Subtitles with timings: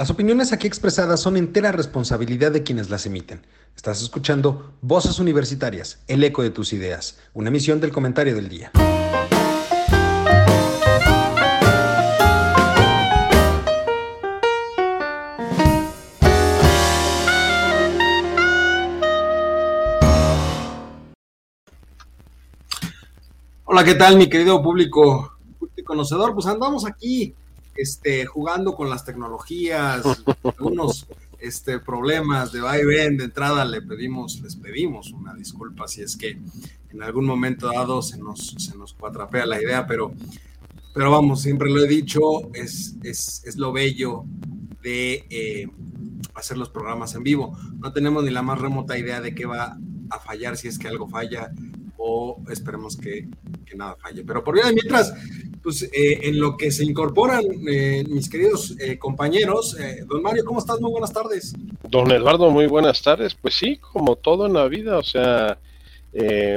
[0.00, 3.46] Las opiniones aquí expresadas son entera responsabilidad de quienes las emiten.
[3.76, 8.72] Estás escuchando Voces Universitarias, el eco de tus ideas, una emisión del comentario del día.
[23.66, 25.36] Hola, ¿qué tal mi querido público,
[25.84, 26.32] conocedor?
[26.32, 27.34] Pues andamos aquí
[27.76, 30.02] este, jugando con las tecnologías,
[30.44, 31.06] algunos
[31.38, 36.02] este, problemas de va y ven, de entrada le pedimos, les pedimos una disculpa si
[36.02, 36.38] es que
[36.90, 40.12] en algún momento dado se nos, se nos cuatrapea la idea, pero,
[40.92, 44.24] pero vamos, siempre lo he dicho, es, es, es lo bello
[44.82, 45.68] de eh,
[46.34, 47.56] hacer los programas en vivo.
[47.78, 49.78] No tenemos ni la más remota idea de qué va
[50.10, 51.50] a fallar si es que algo falla
[51.96, 53.28] o esperemos que,
[53.64, 54.24] que nada falle.
[54.24, 55.12] Pero por de mientras,
[55.62, 60.58] pues eh, en lo que se incorporan eh, mis queridos eh, compañeros, don Mario, ¿cómo
[60.58, 60.80] estás?
[60.80, 61.54] Muy buenas tardes.
[61.88, 63.34] Don Eduardo, muy buenas tardes.
[63.34, 65.58] Pues sí, como todo en la vida, o sea,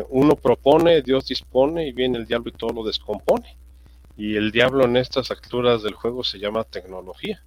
[0.10, 3.58] uno propone, Dios dispone y viene el diablo y todo lo descompone.
[4.16, 7.44] Y el diablo en estas alturas del juego se llama tecnología,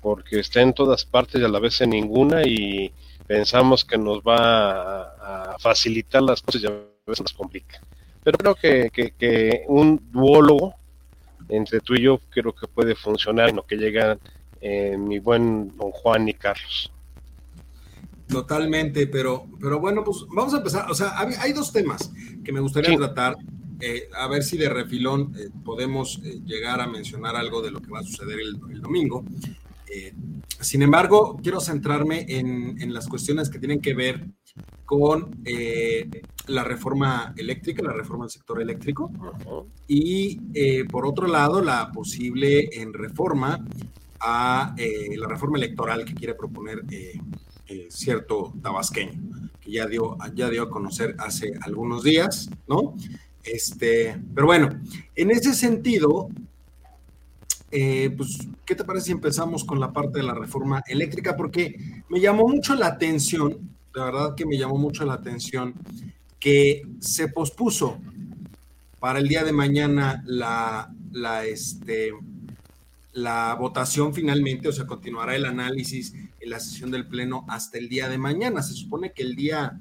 [0.00, 2.92] porque está en todas partes y a la vez en ninguna y
[3.26, 6.70] pensamos que nos va a, facilitar las cosas y a
[7.06, 7.80] veces nos complica.
[8.22, 10.74] Pero creo que un duólogo
[11.48, 14.18] entre tú y yo creo que puede funcionar en lo que llega
[14.60, 16.90] eh, mi buen don Juan y Carlos.
[18.26, 20.90] Totalmente, pero, pero bueno, pues vamos a empezar.
[20.90, 22.10] O sea, hay, dos temas
[22.44, 23.36] que me gustaría tratar.
[23.78, 27.90] Eh, a ver si de refilón eh, podemos llegar a mencionar algo de lo que
[27.90, 29.24] va a suceder el, domingo.
[30.60, 34.24] sin embargo, quiero centrarme en, en, las cuestiones que tienen que ver
[34.86, 35.30] con
[36.46, 39.10] la reforma eléctrica, la reforma del sector eléctrico,
[39.86, 43.64] y eh, por otro lado, la posible en reforma
[44.20, 46.82] a eh, la reforma electoral que quiere proponer
[47.88, 52.94] cierto tabasqueño, que ya dio, ya dio a conocer hace algunos días, ¿no?
[53.42, 54.68] Este, pero bueno,
[55.14, 56.28] en ese sentido,
[57.70, 61.36] pues, ¿qué te parece si empezamos con la parte de la reforma eléctrica?
[61.36, 65.74] Porque me llamó mucho la atención la verdad que me llamó mucho la atención
[66.46, 67.98] que se pospuso
[69.00, 72.12] para el día de mañana la, la, este,
[73.14, 77.88] la votación finalmente, o sea, continuará el análisis en la sesión del Pleno hasta el
[77.88, 78.62] día de mañana.
[78.62, 79.80] Se supone que el día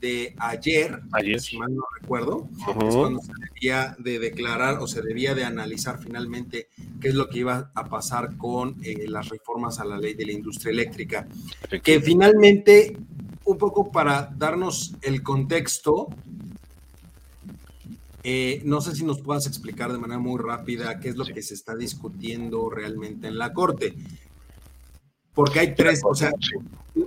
[0.00, 1.02] de ayer,
[1.38, 2.48] si mal no recuerdo,
[2.88, 7.28] es cuando se debía de declarar o se debía de analizar finalmente qué es lo
[7.28, 11.28] que iba a pasar con eh, las reformas a la ley de la industria eléctrica,
[11.82, 12.96] que finalmente
[13.46, 16.08] un poco para darnos el contexto,
[18.22, 21.42] eh, no sé si nos puedas explicar de manera muy rápida qué es lo que
[21.42, 23.94] se está discutiendo realmente en la Corte.
[25.32, 26.32] Porque hay tres, o sea,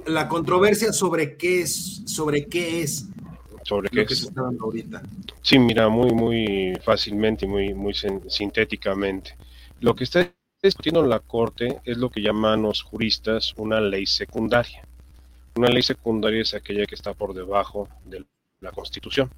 [0.05, 3.07] la controversia sobre qué es, sobre qué es
[3.63, 5.03] sobre qué se está dando ahorita.
[5.41, 7.93] Sí, mira, muy, muy fácilmente y muy, muy
[8.27, 9.35] sintéticamente.
[9.79, 10.33] Lo que está
[10.63, 14.88] discutiendo en la Corte es lo que llaman los juristas una ley secundaria.
[15.59, 18.23] Una ley secundaria es aquella que está por debajo de
[18.61, 19.29] la Constitución,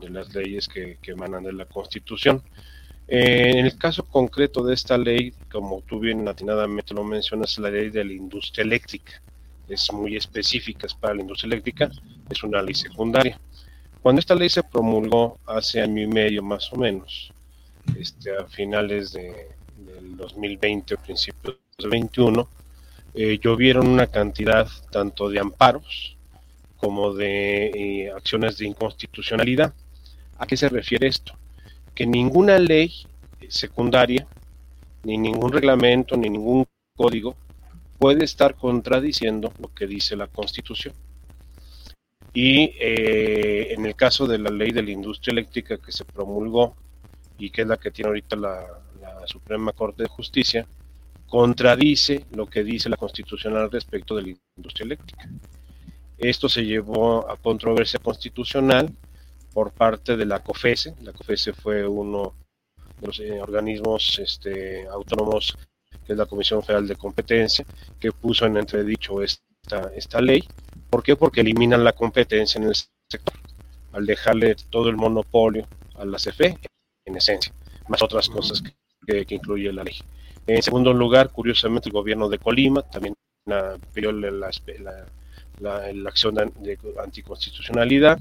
[0.00, 2.42] de las leyes que, emanan de la Constitución.
[3.06, 7.70] Eh, en el caso concreto de esta ley, como tú bien atinadamente lo mencionas, la
[7.70, 9.22] ley de la industria eléctrica.
[9.68, 11.88] Es muy específica, es para la industria eléctrica,
[12.28, 13.38] es una ley secundaria.
[14.02, 17.32] Cuando esta ley se promulgó hace año y medio más o menos,
[17.96, 19.46] este, a finales de,
[19.76, 22.48] del 2020 o principios del 2021,
[23.20, 26.16] eh, llovieron una cantidad tanto de amparos
[26.76, 29.74] como de eh, acciones de inconstitucionalidad.
[30.38, 31.32] ¿A qué se refiere esto?
[31.96, 32.92] Que ninguna ley
[33.48, 34.24] secundaria,
[35.02, 36.64] ni ningún reglamento, ni ningún
[36.96, 37.34] código
[37.98, 40.94] puede estar contradiciendo lo que dice la Constitución.
[42.32, 46.76] Y eh, en el caso de la ley de la industria eléctrica que se promulgó
[47.36, 48.64] y que es la que tiene ahorita la
[49.26, 50.68] Suprema Corte de Justicia,
[51.28, 55.28] contradice lo que dice la Constitución al respecto de la industria eléctrica.
[56.16, 58.90] Esto se llevó a controversia constitucional
[59.52, 60.94] por parte de la COFESE.
[61.02, 62.34] La COFESE fue uno
[63.00, 65.56] de los eh, organismos este, autónomos,
[66.04, 67.64] que es la Comisión Federal de Competencia,
[68.00, 70.42] que puso en entredicho esta, esta ley.
[70.90, 71.14] ¿Por qué?
[71.14, 73.38] Porque eliminan la competencia en el sector,
[73.92, 76.58] al dejarle todo el monopolio a la CFE,
[77.04, 77.52] en esencia,
[77.86, 78.62] más otras cosas
[79.06, 79.96] que incluye la ley.
[80.48, 83.12] En segundo lugar, curiosamente, el gobierno de Colima también
[83.92, 84.46] pidió la,
[86.06, 88.18] acción de, anticonstitucionalidad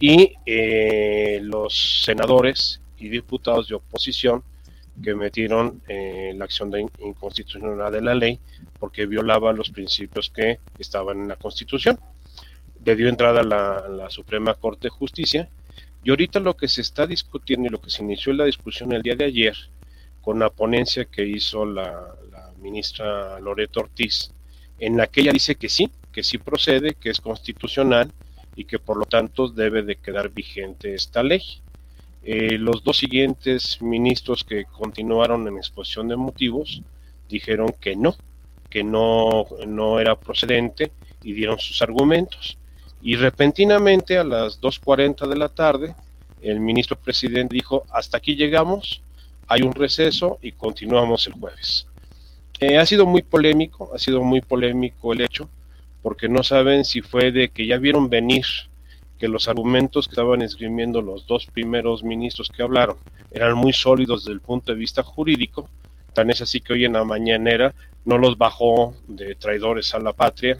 [0.00, 4.42] y eh, los senadores y diputados de oposición
[5.04, 8.40] que metieron eh, la acción de inconstitucionalidad de la ley
[8.80, 12.00] porque violaba los principios que estaban en la Constitución.
[12.86, 15.50] Le dio entrada a la, Suprema Corte de Justicia
[16.02, 18.92] y ahorita lo que se está discutiendo y lo que se inició en la discusión
[18.92, 19.54] el día de ayer
[20.26, 21.88] con la ponencia que hizo la,
[22.32, 24.32] la ministra Loreto Ortiz,
[24.80, 28.10] en la que ella dice que sí, que sí procede, que es constitucional
[28.56, 31.42] y que por lo tanto debe de quedar vigente esta ley.
[32.24, 36.82] Eh, los dos siguientes ministros que continuaron en exposición de motivos
[37.28, 38.16] dijeron que no,
[38.68, 40.90] que no, no era procedente
[41.22, 42.58] y dieron sus argumentos.
[43.00, 45.94] Y repentinamente a las 2.40 de la tarde,
[46.42, 49.02] el ministro presidente dijo, hasta aquí llegamos,
[49.48, 51.86] hay un receso y continuamos el jueves.
[52.58, 55.48] Eh, ha sido muy polémico, ha sido muy polémico el hecho,
[56.02, 58.44] porque no saben si fue de que ya vieron venir
[59.18, 62.96] que los argumentos que estaban esgrimiendo los dos primeros ministros que hablaron
[63.30, 65.68] eran muy sólidos desde el punto de vista jurídico,
[66.12, 70.12] tan es así que hoy en la mañanera no los bajó de traidores a la
[70.12, 70.58] patria,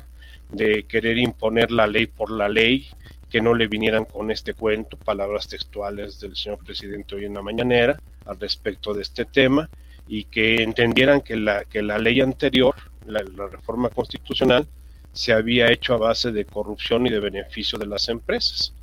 [0.50, 2.86] de querer imponer la ley por la ley,
[3.30, 7.42] que no le vinieran con este cuento, palabras textuales del señor presidente hoy en la
[7.42, 9.68] mañanera al respecto de este tema,
[10.08, 12.74] y que entendieran que la, que la ley anterior,
[13.06, 14.66] la reforma constitucional,
[15.12, 18.74] se había hecho a base de corrupción y de beneficio de las empresas.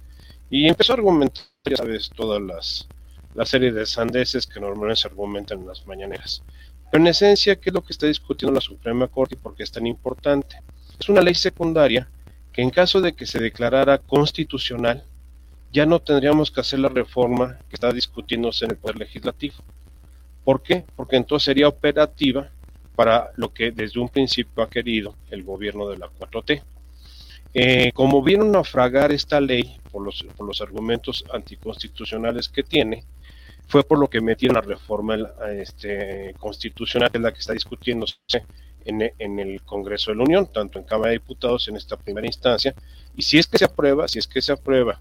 [0.49, 2.87] Y empezó a argumentar, ya sabes, todas las
[3.35, 6.43] la serie de sandeces que normalmente se argumentan en las mañaneras.
[6.91, 9.63] Pero en esencia, ¿qué es lo que está discutiendo la Suprema Corte y por qué
[9.63, 10.57] es tan importante?
[10.99, 12.07] Es una ley secundaria
[12.53, 15.03] que en caso de que se declarara constitucional,
[15.71, 19.55] ya no tendríamos que hacer la reforma que está discutiéndose en el Poder Legislativo.
[20.43, 20.85] ¿Por qué?
[20.95, 22.49] Porque entonces sería operativa
[22.95, 26.61] para lo que desde un principio ha querido el gobierno de la 4T.
[27.55, 33.03] Eh, como vieron naufragar esta ley por los, por los argumentos anticonstitucionales que tiene,
[33.67, 35.17] fue por lo que metieron la reforma
[35.57, 38.15] este, constitucional, que es la que está discutiéndose
[38.85, 42.73] en, el Congreso de la Unión, tanto en Cámara de Diputados en esta primera instancia,
[43.15, 44.99] y si es que se aprueba, si es que se aprueba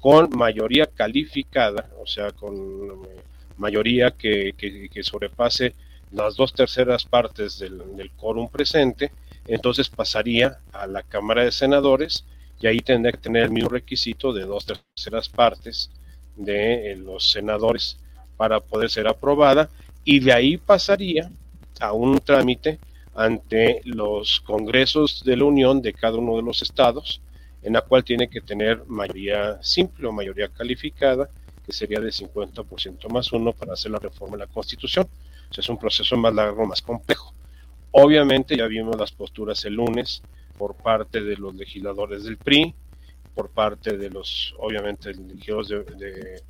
[0.00, 3.20] con mayoría calificada, o sea, con eh,
[3.58, 5.74] mayoría que, que, que sobrepase
[6.12, 9.12] las dos terceras partes del, del quórum presente,
[9.46, 12.24] entonces pasaría a la Cámara de Senadores
[12.60, 15.90] y ahí tendría que tener el mismo requisito de dos terceras partes
[16.36, 17.98] de eh, los senadores
[18.36, 19.70] para poder ser aprobada.
[20.04, 21.30] Y de ahí pasaría
[21.80, 22.78] a un trámite
[23.14, 27.20] ante los congresos de la Unión de cada uno de los estados,
[27.62, 31.28] en la cual tiene que tener mayoría simple o mayoría calificada,
[31.64, 35.08] que sería de 50% más uno para hacer la reforma de la Constitución
[35.58, 37.34] es un proceso más largo, más complejo.
[37.90, 40.22] Obviamente ya vimos las posturas el lunes
[40.56, 42.74] por parte de los legisladores del PRI,
[43.34, 46.42] por parte de los, obviamente, legisladores de,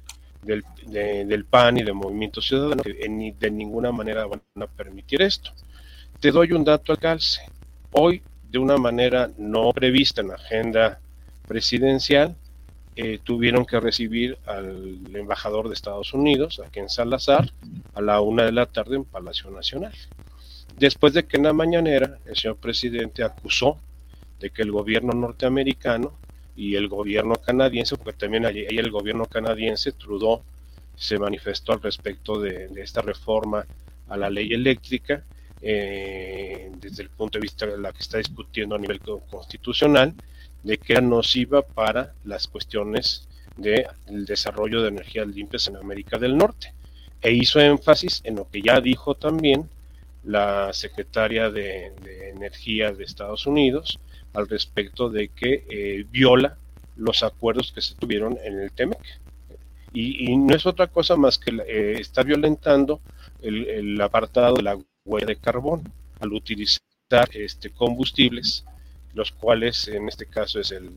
[1.24, 5.52] del, PAN y del Movimiento Ciudadano, que de ninguna manera van a permitir esto.
[6.20, 7.40] Te doy un dato al calce.
[7.92, 11.00] Hoy, de una manera no prevista en la agenda
[11.48, 12.36] presidencial,
[12.94, 17.50] eh, tuvieron que recibir al embajador de Estados Unidos, aquí en Salazar,
[17.94, 19.94] a la una de la tarde en Palacio Nacional.
[20.76, 23.78] Después de que en la mañanera el señor presidente acusó
[24.40, 26.12] de que el gobierno norteamericano
[26.54, 30.42] y el gobierno canadiense, porque también ahí el gobierno canadiense, Trudeau,
[30.96, 33.64] se manifestó al respecto de, esta reforma
[34.06, 35.24] a la ley eléctrica,
[35.62, 40.14] eh, desde el punto de vista de la que está discutiendo a nivel constitucional,
[40.62, 46.36] de que era nociva para las cuestiones del desarrollo de energías limpias en América del
[46.36, 46.72] Norte.
[47.20, 49.68] E hizo énfasis en lo que ya dijo también
[50.24, 51.92] la secretaria de,
[52.30, 53.98] Energía de Estados Unidos
[54.32, 56.56] al respecto de que eh, viola
[56.96, 59.20] los acuerdos que se tuvieron en el TEMEC.
[59.92, 63.00] Y, no es otra cosa más que eh, está violentando
[63.42, 64.78] el, el, apartado de la
[65.10, 65.82] huella de carbón
[66.20, 66.80] al utilizar
[67.32, 68.64] este, combustibles
[69.14, 70.90] los cuales en este caso es el,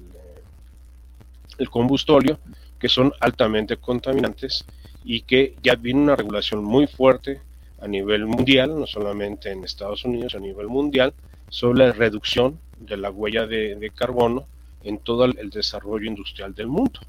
[1.57, 2.39] el combustóleo,
[2.79, 4.65] que son altamente contaminantes
[5.03, 7.41] y que ya viene una regulación muy fuerte
[7.81, 11.13] a nivel mundial, no solamente en Estados Unidos, a nivel mundial,
[11.49, 14.45] sobre la reducción de la huella de, carbono
[14.83, 16.99] en todo el, desarrollo industrial del mundo.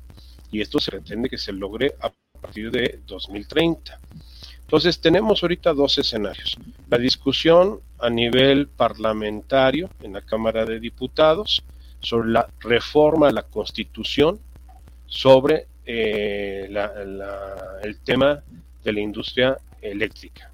[0.51, 3.99] Y esto se pretende que se logre a partir de 2030.
[4.65, 6.57] Entonces tenemos ahorita dos escenarios.
[6.89, 11.63] La discusión a nivel parlamentario en la Cámara de Diputados
[12.01, 14.41] sobre la reforma de la Constitución
[15.07, 16.69] sobre eh,
[17.83, 18.43] el tema
[18.83, 20.51] de la industria eléctrica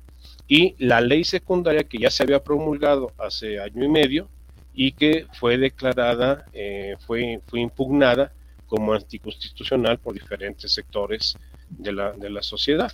[0.51, 4.29] y la ley secundaria que ya se había promulgado hace año y medio
[4.75, 8.33] y que fue declarada, eh, fue, fue impugnada
[8.67, 11.37] como anticonstitucional por diferentes sectores
[11.79, 12.93] la, de la sociedad.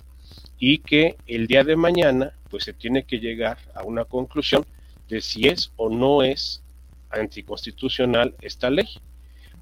[0.59, 4.65] Y que el día de mañana pues se tiene que llegar a una conclusión
[5.09, 6.63] de si es o no es
[7.11, 8.89] anticonstitucional esta ley.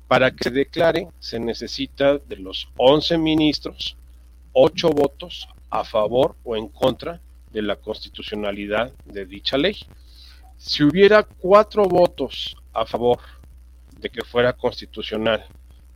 [0.09, 3.97] Para que se declare se necesita de los 11 ministros
[4.53, 7.21] 8 votos a favor o en contra
[7.53, 9.77] de la constitucionalidad de dicha ley.
[10.57, 13.19] Si hubiera cuatro votos a favor
[13.99, 15.45] de que fuera constitucional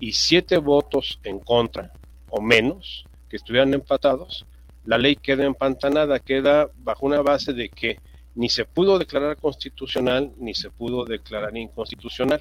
[0.00, 1.93] y siete votos en contra
[2.31, 4.47] o menos que estuvieran empatados,
[4.88, 8.00] la ley queda empantanada, queda bajo una base de que
[8.35, 12.40] ni se pudo declarar constitucional ni se pudo declarar inconstitucional,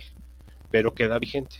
[0.71, 1.57] pero queda vigente.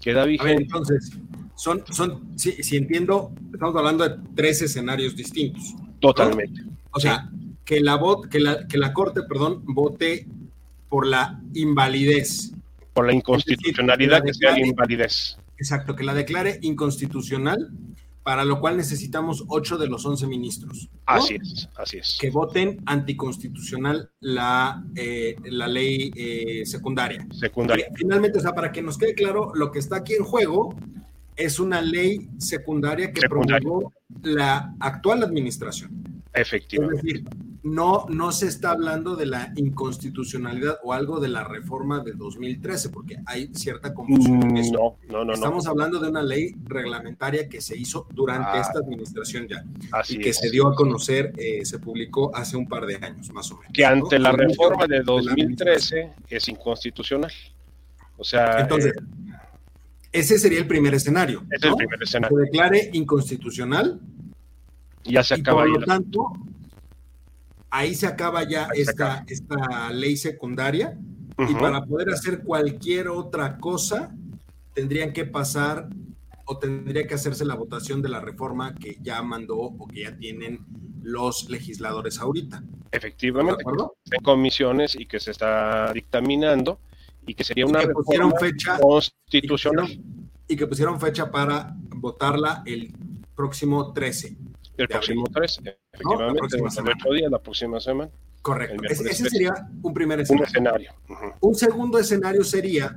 [0.00, 0.64] Queda vigente.
[0.64, 1.12] entonces,
[1.54, 5.76] son, son si, entiendo, estamos hablando de tres escenarios distintos.
[6.00, 6.62] Totalmente.
[6.90, 7.30] O sea,
[7.64, 10.26] que la, que, la, que la Corte, perdón, vote
[10.88, 12.52] por la invalidez.
[12.92, 15.38] Por la inconstitucionalidad que, sea la invalidez.
[15.58, 17.70] Exacto, que la declare inconstitucional
[18.26, 20.90] para lo cual necesitamos ocho de los once ministros.
[21.04, 22.18] Así es, así es.
[22.20, 27.24] Que voten anticonstitucional la, eh, la ley eh, secundaria.
[27.30, 27.86] Secundaria.
[27.94, 30.74] finalmente, o sea, para que nos quede claro, lo que está aquí en juego
[31.36, 33.92] es una ley secundaria que promulgó
[34.24, 36.20] la actual administración.
[36.34, 36.96] Efectivamente.
[36.96, 37.24] Es decir,
[37.66, 42.90] no, no se está hablando de la inconstitucionalidad o algo de la reforma de 2013,
[42.90, 44.96] porque hay cierta confusión en eso.
[45.08, 45.32] No, no, no.
[45.32, 48.60] Estamos hablando de una ley reglamentaria que se hizo durante ah.
[48.60, 49.64] esta administración ya
[50.08, 53.50] y que se dio a conocer, eh, se publicó hace un par de años, más
[53.50, 53.72] o menos.
[53.72, 57.32] Que ante la reforma de 2013 es inconstitucional.
[58.16, 58.60] O sea.
[58.60, 58.92] Entonces.
[58.96, 59.32] Eh,
[60.12, 61.44] ese sería el primer escenario.
[61.50, 62.38] Es el primer escenario.
[62.38, 64.00] Se declare inconstitucional.
[65.02, 65.62] Y ya se acaba.
[65.62, 66.32] por lo tanto,
[67.76, 70.98] ahí se acaba ya esta, esta ley secundaria
[71.38, 74.14] y para poder hacer cualquier otra cosa
[74.72, 75.88] tendrían que pasar
[76.46, 80.16] o tendría que hacerse la votación de la reforma que ya mandó o que ya
[80.16, 80.64] tienen
[81.02, 82.62] los legisladores ahorita.
[82.92, 83.62] Efectivamente,
[84.10, 86.78] en comisiones y que se está dictaminando
[87.26, 90.00] y que sería una reforma fecha constitucional.
[90.48, 92.94] Y que pusieron fecha para votarla el
[93.34, 94.36] próximo 13.
[94.76, 98.10] El próximo 13, efectivamente, el día, la próxima semana.
[98.42, 98.82] Correcto.
[98.88, 100.92] Ese, sería un primer escenario.
[101.40, 102.96] Un, segundo escenario sería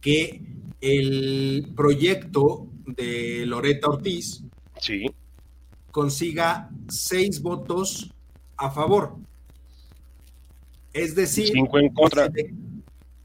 [0.00, 0.42] que
[0.80, 4.44] el proyecto de Loreta Ortiz
[4.78, 5.06] sí.
[5.90, 8.12] consiga seis votos
[8.56, 9.16] a favor.
[10.92, 12.30] Es decir, cinco en contra.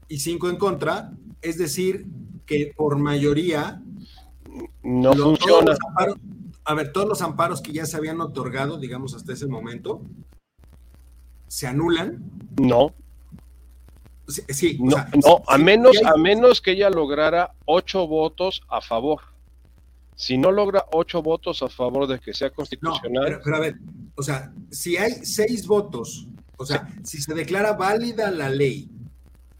[0.08, 1.12] Y cinco en contra.
[1.42, 2.06] Es decir,
[2.46, 3.80] que por mayoría
[4.82, 5.76] no funciona
[6.66, 10.02] a ver, todos los amparos que ya se habían otorgado, digamos, hasta ese momento,
[11.46, 12.24] se anulan.
[12.60, 12.92] No.
[14.26, 19.20] Sí, no, no a, menos, a menos que ella lograra ocho votos a favor.
[20.16, 23.30] Si no logra ocho votos a favor de que sea constitucional.
[23.30, 23.76] No, pero, a ver,
[24.16, 28.90] o sea, si hay seis votos, o sea, si se declara válida la ley.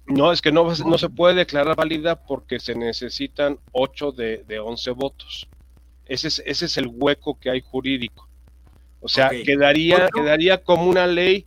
[0.08, 4.58] No, es que no, no se puede declarar válida porque se necesitan ocho de, de
[4.58, 5.46] once votos.
[6.06, 8.28] Ese es, ese es el hueco que hay jurídico.
[9.00, 11.46] O sea, quedaría, quedaría como una ley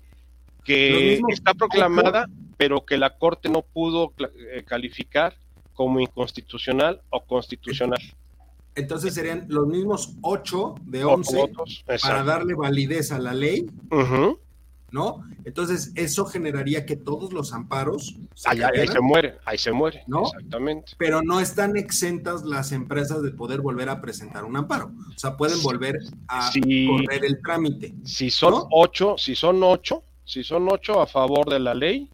[0.64, 5.36] que está proclamada, pero que la Corte no pudo eh, calificar
[5.74, 8.00] como inconstitucional o constitucional.
[8.76, 11.52] Entonces serían los mismos ocho de once
[12.02, 13.66] para darle validez a la ley.
[14.92, 15.24] ¿No?
[15.46, 18.16] Entonces, eso generaría que todos los amparos.
[18.36, 20.24] Se ahí, se muere, ahí se muere, ¿no?
[20.24, 20.94] Exactamente.
[20.98, 24.92] Pero no están exentas las empresas de poder volver a presentar un amparo.
[25.16, 27.94] O sea, pueden volver a correr el trámite.
[28.04, 32.10] Si son ocho, si son ocho, si son ocho a favor de la ley,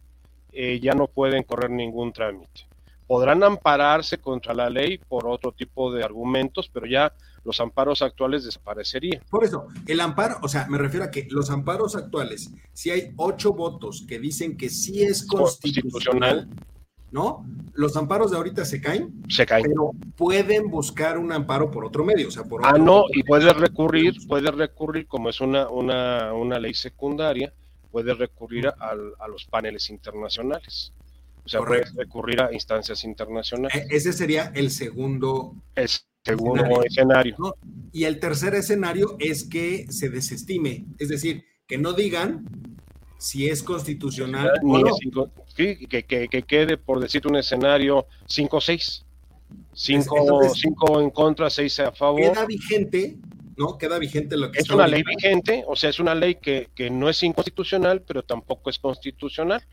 [0.51, 2.61] eh, ya no pueden correr ningún trámite.
[3.07, 7.13] Podrán ampararse contra la ley por otro tipo de argumentos, pero ya
[7.45, 9.21] los amparos actuales desaparecerían.
[9.29, 13.13] Por eso, el amparo, o sea, me refiero a que los amparos actuales, si hay
[13.15, 16.49] ocho votos que dicen que sí es constitucional,
[17.11, 17.45] ¿no?
[17.73, 19.23] Los amparos de ahorita se caen.
[19.29, 19.67] Se caen.
[19.67, 23.53] Pero pueden buscar un amparo por otro medio, o sea, por Ah, no, y puede
[23.53, 27.53] recurrir, puede recurrir, como es una, una, una ley secundaria,
[27.91, 28.95] puede recurrir a,
[29.27, 30.91] los paneles internacionales.
[31.45, 33.75] O sea, puede recurrir a instancias internacionales.
[33.75, 35.53] E, ese sería el segundo.
[35.75, 37.35] Es Segundo escenario.
[37.91, 42.45] Y el tercer escenario es que se desestime, es decir, que no digan
[43.17, 45.31] si es constitucional o no.
[45.55, 49.03] que, quede, por decir un escenario 5-6.
[49.73, 52.21] 5 en contra, 6 a favor.
[52.21, 53.17] Queda vigente,
[53.55, 53.77] ¿no?
[53.77, 57.07] Queda vigente lo que Es una ley vigente, o sea, es una ley que, no
[57.09, 59.63] es inconstitucional, pero tampoco es constitucional.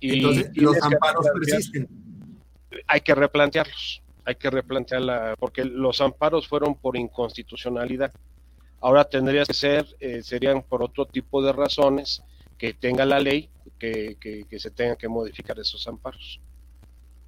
[0.00, 1.88] Y Entonces, los amparos persisten.
[2.86, 8.12] Hay que replantearlos hay que replantearla, porque los amparos fueron por inconstitucionalidad.
[8.82, 12.22] ahora tendría que ser, eh, serían por otro tipo de razones
[12.58, 16.40] que tenga la ley que, que, se tengan que modificar esos amparos.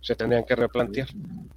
[0.02, 1.08] Se tendrían que replantear.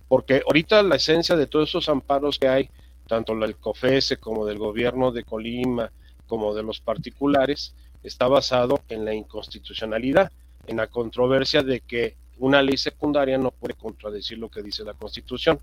[0.08, 2.70] Porque ahorita la esencia de todos esos amparos que hay,
[3.06, 5.92] tanto del COFESE como del gobierno de Colima,
[6.26, 10.32] como de los particulares, está basado en la inconstitucionalidad,
[10.68, 14.94] en la controversia de que una ley secundaria no puede contradecir lo que dice la
[14.94, 15.60] Constitución.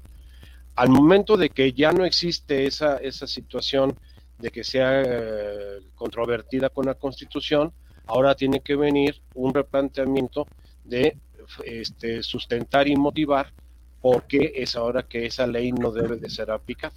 [0.77, 3.99] Al momento de que ya no existe esa, esa situación
[4.39, 7.71] de que sea eh, controvertida con la Constitución,
[8.07, 10.47] ahora tiene que venir un replanteamiento
[10.85, 11.19] de
[11.67, 13.53] este, sustentar y motivar
[14.01, 16.95] por qué es ahora que esa ley no debe de ser aplicada.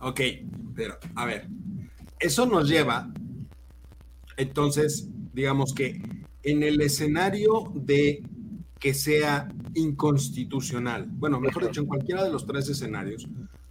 [0.00, 0.20] Ok,
[0.74, 1.46] pero a ver,
[2.20, 3.08] eso nos lleva,
[4.36, 6.02] entonces, digamos que
[6.46, 8.22] en el escenario de
[8.78, 13.26] que sea inconstitucional, bueno, mejor dicho, en cualquiera de los tres escenarios,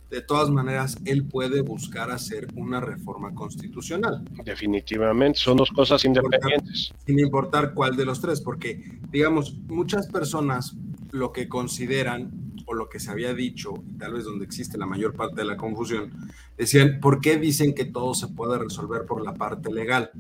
[0.10, 4.24] de todas maneras, él puede buscar hacer una reforma constitucional.
[4.44, 6.94] Definitivamente, son dos cosas independientes.
[7.06, 10.76] sin importar cuál de los tres, porque, digamos, muchas personas
[11.12, 12.32] lo que consideran
[12.66, 15.56] o lo que se había dicho, tal vez donde existe la mayor parte de la
[15.56, 16.12] confusión,
[16.58, 20.12] decían, ¿por qué dicen que todo se puede resolver por la parte legal?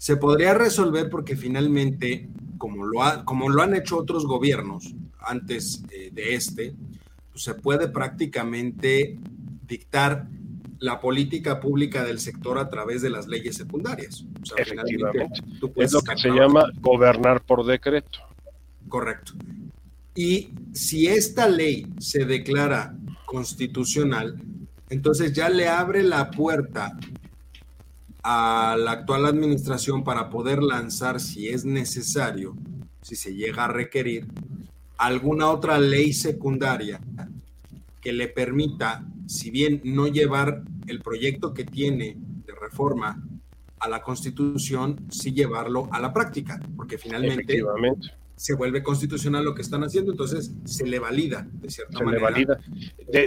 [0.00, 5.84] Se podría resolver porque finalmente, como lo, ha, como lo han hecho otros gobiernos antes
[5.90, 6.74] eh, de este,
[7.30, 9.18] pues, se puede prácticamente
[9.68, 10.26] dictar
[10.78, 14.24] la política pública del sector a través de las leyes secundarias.
[14.56, 15.42] Efectivamente.
[15.76, 18.20] es lo que se llama gobernar por decreto.
[18.88, 19.34] Correcto.
[20.14, 24.40] Y si esta ley se declara constitucional,
[24.88, 26.96] entonces ya le abre la puerta
[28.22, 32.56] a la actual administración para poder lanzar, si es necesario,
[33.02, 34.26] si se llega a requerir,
[34.98, 37.00] alguna otra ley secundaria
[38.00, 43.22] que le permita, si bien no llevar el proyecto que tiene de reforma
[43.78, 47.62] a la Constitución, sí llevarlo a la práctica, porque finalmente
[48.36, 52.30] se vuelve constitucional lo que están haciendo, entonces se le valida de cierta se manera.
[52.30, 52.60] Le valida.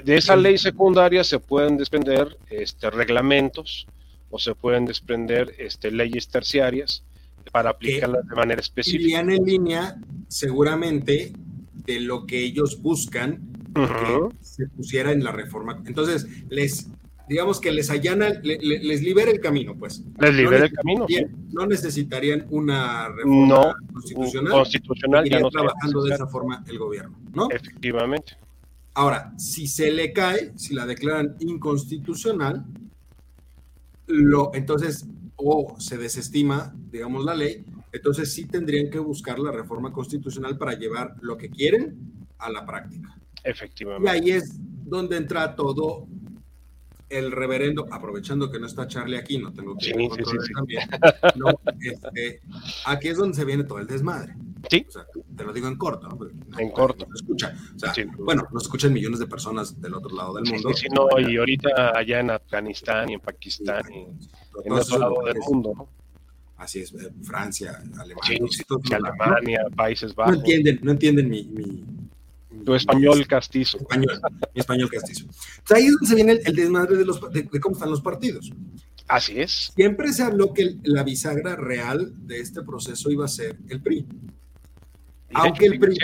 [0.03, 3.87] De, esa ley secundaria se pueden desprender este, reglamentos
[4.33, 7.03] o se pueden desprender este, leyes terciarias
[7.51, 9.03] para aplicarlas de manera específica.
[9.03, 9.95] Irían en línea,
[10.27, 11.33] seguramente,
[11.85, 15.83] de lo que ellos buscan que se pusiera en la reforma.
[15.85, 16.87] Entonces, les,
[17.29, 20.03] digamos que les allana, les libera el camino, pues.
[20.19, 21.05] Les libera el camino.
[21.51, 24.51] No necesitarían una reforma constitucional.
[24.51, 25.29] Constitucional.
[25.29, 27.51] Ya no trabajando de esa forma el gobierno, ¿no?
[27.51, 28.35] Efectivamente.
[28.95, 32.65] Ahora, si se le cae, si la declaran inconstitucional,
[34.07, 39.91] lo, entonces, o se desestima, digamos, la ley, entonces sí tendrían que buscar la reforma
[39.91, 41.97] constitucional para llevar lo que quieren
[42.39, 43.15] a la práctica.
[43.43, 44.09] Efectivamente.
[44.09, 46.07] Y ahí es donde entra todo
[47.09, 50.81] el reverendo, aprovechando que no está Charlie aquí, no tengo que sí, también.
[51.81, 52.41] Este,
[52.85, 54.35] aquí es donde se viene todo el desmadre.
[54.69, 54.85] Sí.
[54.87, 56.59] O sea, te lo digo en corto, ¿no?
[56.59, 57.05] en corto.
[57.07, 57.53] No escucha.
[57.75, 60.73] O sea, bueno, nos escuchan millones de personas del otro lado del mundo.
[60.73, 64.07] Sí, no, y ahorita allá en Afganistán y en Pakistán y
[64.65, 65.89] en otro lado del mundo, ¿no?
[66.57, 68.39] Así es, eh, Francia, Alemania.
[68.91, 70.35] Alemania, Países Bajos.
[70.35, 71.83] No entienden, no entienden mi, mi
[72.63, 73.77] tu español castizo.
[73.77, 74.21] Español,
[74.53, 75.25] mi español castizo.
[75.69, 78.51] ahí es donde se viene el, desmadre de, los, de, cómo están los partidos.
[79.07, 79.71] Así es.
[79.75, 84.05] Siempre se habló que la bisagra real de este proceso iba a ser el PRI.
[85.33, 85.97] Aunque el PRI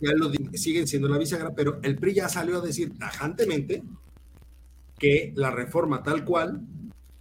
[0.00, 3.82] ya lo siguen siendo la bisagra, pero el PRI ya salió a decir tajantemente
[4.98, 6.60] que la reforma tal cual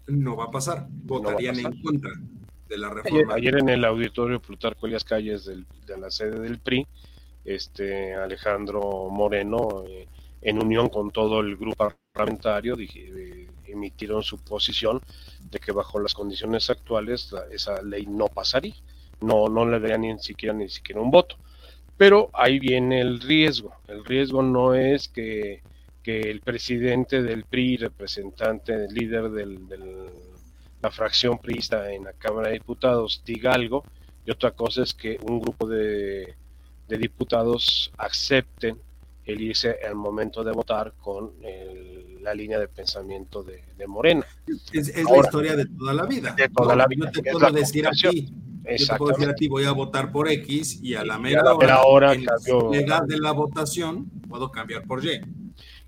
[0.07, 0.87] no va a pasar.
[0.89, 2.11] Votarían en contra
[2.67, 3.33] de la reforma.
[3.33, 6.85] Ayer, en el auditorio Plutarco Elias Calles de la sede del PRI,
[7.43, 10.07] este Alejandro Moreno, eh,
[10.41, 15.01] en unión con todo el grupo parlamentario, eh, emitieron su posición
[15.49, 18.75] de que bajo las condiciones actuales esa ley no pasaría,
[19.21, 21.38] no, no le daría ni siquiera ni siquiera un voto.
[21.97, 23.73] Pero ahí viene el riesgo.
[23.88, 25.62] El riesgo no es que,
[26.04, 30.12] el presidente del PRI, representante, líder de
[30.82, 33.84] la fracción priista en la Cámara de Diputados, diga algo,
[34.25, 36.36] y otra cosa es que un grupo de
[36.88, 38.80] de diputados acepten
[39.25, 41.32] el irse al momento de votar con
[42.25, 44.25] la línea de pensamiento de, Morena.
[44.73, 46.33] Es, la historia de toda la vida.
[46.33, 47.11] De toda la vida.
[47.13, 48.33] Yo te puedo decir a ti,
[48.77, 51.43] yo puedo decir a ti, voy a votar por X y a la mera
[51.85, 52.25] hora, en
[52.88, 55.21] la de la votación, puedo cambiar por Y.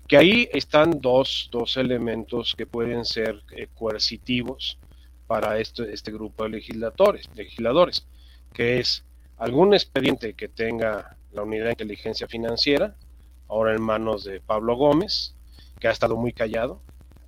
[0.06, 4.78] Que ahí están dos, dos elementos que pueden ser eh, coercitivos
[5.26, 8.06] para este, este grupo de legisladores, legisladores,
[8.54, 9.04] que es
[9.36, 12.94] algún expediente que tenga la unidad de inteligencia financiera,
[13.48, 15.34] ahora en manos de Pablo Gómez,
[15.78, 16.80] que ha estado muy callado,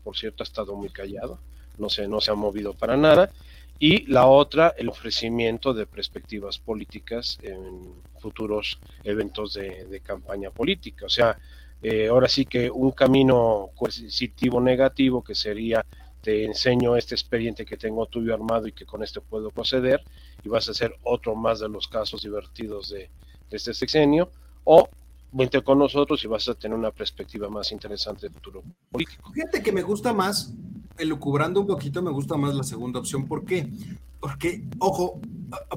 [0.05, 1.39] por cierto, ha estado muy callado,
[1.79, 3.31] no se, no se ha movido para nada.
[3.79, 11.07] Y la otra, el ofrecimiento de perspectivas políticas en futuros eventos de, campaña política.
[11.07, 11.39] O sea,
[11.83, 15.85] eh, ahora sí que un camino coercitivo negativo que sería
[16.21, 20.03] te enseño este expediente que tengo tuyo armado y que con este puedo proceder
[20.45, 23.09] y vas a hacer otro más de los casos divertidos de,
[23.51, 24.31] este sexenio
[24.65, 24.89] o
[25.33, 29.31] vente con nosotros y vas a tener una perspectiva más interesante de futuro político.
[29.33, 30.53] Fíjate que me gusta más,
[30.99, 33.27] elucubrando un poquito, me gusta más la segunda opción.
[33.27, 33.71] ¿Por qué?
[34.19, 35.21] Porque, ojo,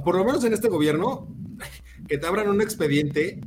[0.04, 1.28] por lo menos en este gobierno,
[2.08, 3.40] que te abran un expediente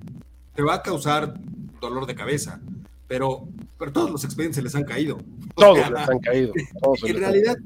[0.54, 1.34] te va a causar
[1.80, 2.60] dolor de cabeza,
[3.06, 3.46] pero,
[3.78, 5.18] pero todos los expedientes se les han caído.
[5.54, 6.52] Todos les han caído.
[7.04, 7.56] en realidad,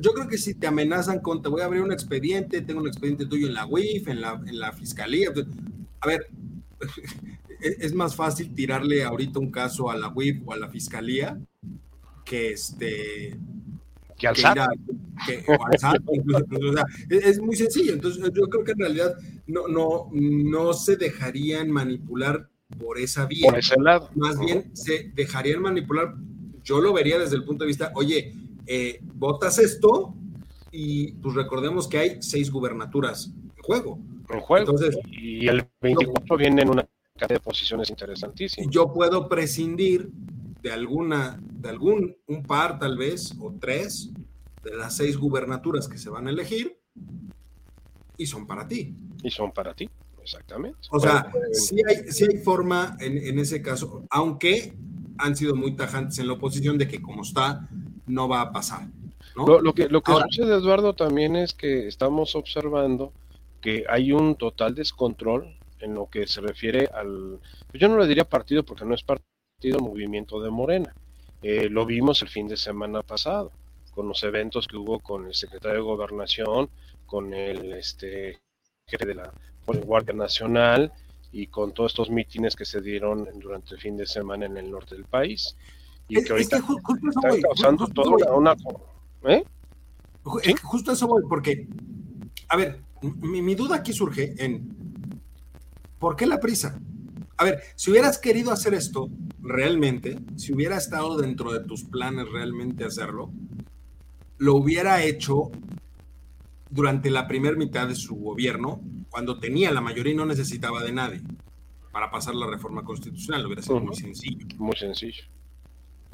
[0.00, 2.88] yo, creo que si te amenazan con te voy a abrir un expediente, tengo un
[2.88, 5.30] expediente tuyo en la UIF, en la, en la fiscalía.
[6.00, 6.26] A ver,
[7.60, 11.38] es más fácil tirarle ahorita un caso a la WIP o a la fiscalía
[12.24, 13.38] que este
[14.20, 14.70] que al SAT.
[17.08, 17.94] es, muy sencillo.
[17.94, 23.48] Entonces, yo creo que en realidad no, no, no se dejarían manipular por esa vía.
[23.48, 24.10] Por ese lado.
[24.14, 26.14] Más bien se dejarían manipular.
[26.62, 28.34] Yo lo vería desde el punto de vista, oye,
[28.66, 30.14] eh, votas esto
[30.70, 33.98] y pues recordemos que hay seis gubernaturas en juego.
[34.28, 34.70] En juego.
[34.70, 36.88] Entonces, y el 24 viene en una
[37.28, 38.70] de posiciones interesantísimas.
[38.70, 40.10] Yo puedo prescindir
[40.62, 44.10] de alguna, de algún, un par tal vez, o tres,
[44.62, 46.78] de las seis gubernaturas que se van a elegir,
[48.16, 48.94] y son para ti.
[49.22, 49.88] Y son para ti,
[50.22, 50.78] exactamente.
[50.90, 54.74] O sea, sí hay, hay forma en, en, ese caso, aunque
[55.16, 57.68] han sido muy tajantes en la oposición de que como está,
[58.06, 58.88] no va a pasar.
[59.34, 63.12] Lo, que, lo que sucede, Eduardo, también es que estamos observando
[63.60, 67.40] que hay un total descontrol en lo que se refiere al,
[67.70, 70.94] pues yo no le diría partido porque no es partido, movimiento de Morena.
[71.42, 73.52] Eh, lo vimos el fin de semana pasado,
[73.92, 76.68] con los eventos que hubo con el secretario de Gobernación,
[77.06, 78.38] con el este,
[78.86, 79.32] jefe de la
[79.66, 80.92] Guardia Nacional
[81.32, 84.70] y con todos estos mítines que se dieron durante el fin de semana en el
[84.70, 85.56] norte del país.
[86.08, 88.56] Y que ahorita están causando toda una...
[89.24, 89.44] ¿eh?
[90.62, 91.68] Justo eso voy, porque,
[92.48, 94.89] a ver, mi, mi duda aquí surge en
[96.00, 96.80] ¿Por qué la prisa?
[97.36, 99.08] A ver, si hubieras querido hacer esto
[99.40, 103.30] realmente, si hubiera estado dentro de tus planes realmente hacerlo,
[104.38, 105.50] lo hubiera hecho
[106.70, 110.92] durante la primera mitad de su gobierno, cuando tenía la mayoría y no necesitaba de
[110.92, 111.20] nadie
[111.92, 113.42] para pasar la reforma constitucional.
[113.42, 114.46] Lo hubiera sido muy sencillo.
[114.56, 115.24] Muy sencillo.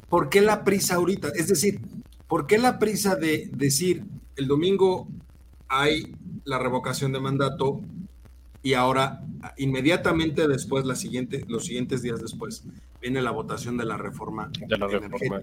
[0.09, 1.29] ¿Por qué la prisa ahorita?
[1.35, 1.79] Es decir,
[2.27, 4.03] ¿por qué la prisa de decir
[4.35, 5.07] el domingo
[5.69, 7.81] hay la revocación de mandato,
[8.63, 9.23] y ahora
[9.57, 12.63] inmediatamente después, la siguiente, los siguientes días después,
[13.01, 14.51] viene la votación de la reforma.
[14.67, 15.41] De la reforma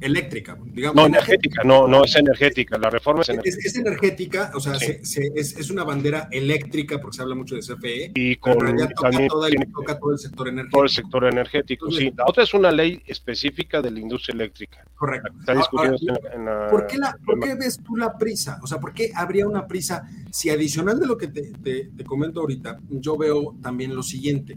[0.00, 0.96] eléctrica, digamos.
[0.96, 3.68] No, energética, no, no es energética, la reforma es energética.
[3.68, 8.36] Es, energética, o sea, es, una bandera eléctrica porque se habla mucho de CFE, y
[8.36, 10.76] con, toca, todo el sector energético.
[10.76, 12.12] Todo el sector energético, sí.
[12.16, 14.84] La otra es una ley específica de la industria eléctrica.
[14.94, 15.32] Correcto.
[15.38, 18.58] Está discutiendo en, la, ¿por, qué ¿Por qué ves tú la prisa?
[18.62, 20.08] O sea, ¿por qué habría una prisa?
[20.30, 24.56] Si adicional de lo que te, te comento ahorita, yo veo también lo siguiente.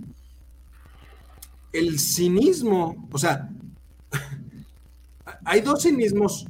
[1.72, 3.50] El cinismo, o sea,
[5.44, 6.46] hay dos cinismos,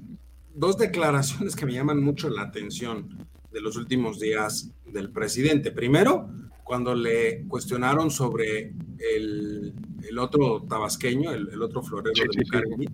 [0.54, 5.72] dos declaraciones que me llaman mucho la atención de los últimos días del presidente.
[5.72, 6.30] Primero,
[6.64, 9.74] cuando le cuestionaron sobre el,
[10.20, 12.90] otro tabasqueño, el, otro florero de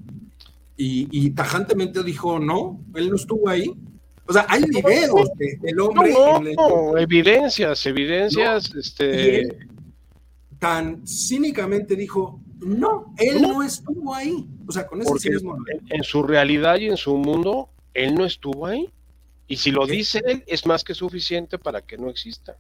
[0.78, 3.74] Y, tajantemente dijo, no, él no estuvo ahí.
[4.28, 5.30] O sea, hay videos
[5.62, 6.14] del hombre.
[6.56, 8.74] No, evidencias, evidencias.
[8.76, 9.58] este...
[10.60, 14.48] tan cínicamente dijo, no, él no, estuvo ahí.
[14.68, 15.58] O sea, con ese cinismo.
[15.90, 18.90] En, su realidad y en su mundo, él no estuvo ahí.
[19.48, 22.56] Y si lo dice él, es más que suficiente para que no exista.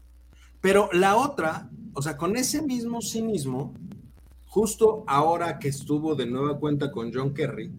[0.59, 3.73] Pero la otra, o sea, con ese mismo cinismo,
[4.47, 7.71] justo ahora que estuvo de nueva cuenta con John Kerry,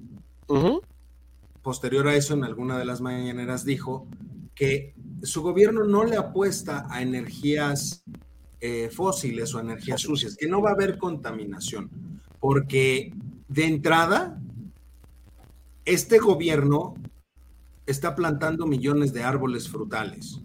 [1.62, 4.06] posterior a eso, en alguna de las mañaneras dijo
[4.54, 8.04] que su gobierno no le apuesta a energías
[8.60, 12.11] eh, fósiles o energías sucias, que no va a haber contaminación
[12.42, 13.14] porque
[13.46, 14.36] de entrada,
[15.84, 16.94] este gobierno
[17.86, 20.40] está plantando millones de árboles frutales.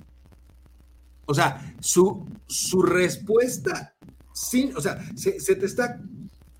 [1.25, 3.95] O sea, su, su respuesta,
[4.31, 5.99] sin, o sea, se, te está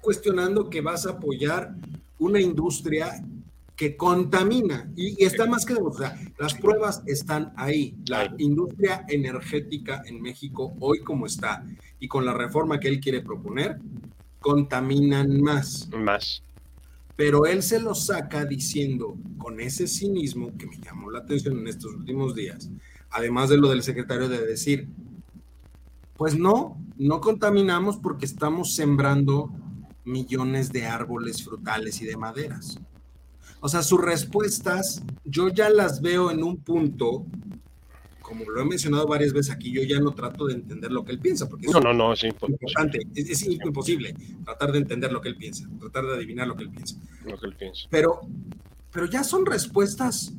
[0.02, 1.76] cuestionando que vas a apoyar
[2.18, 3.24] una industria
[3.76, 6.16] que contamina y, está más que demostrado.
[6.40, 7.96] Las pruebas están ahí.
[8.08, 11.64] La industria energética en México, hoy como está,
[12.00, 13.78] y con la reforma que él quiere proponer,
[14.48, 15.90] contaminan más.
[15.90, 16.42] Más.
[17.18, 21.68] pero él se lo saca diciendo con ese cinismo que me llamó la atención en
[21.68, 22.70] estos últimos días,
[23.10, 24.88] además de lo del secretario de decir,
[26.16, 29.52] pues no, no contaminamos porque estamos sembrando
[30.06, 32.80] millones de árboles frutales y de maderas.
[33.60, 37.26] O sea, sus respuestas yo ya las veo en un punto,
[38.28, 41.14] como lo he mencionado varias veces aquí, yo ya no trato de entender lo que
[41.14, 44.14] él piensa, porque no, no, no, es importante, es, imposible
[44.44, 46.98] tratar de entender lo que él piensa, tratar de adivinar lo que él piensa.
[47.26, 47.88] Lo que él piensa.
[47.90, 48.20] Pero,
[48.92, 50.34] pero ya son respuestas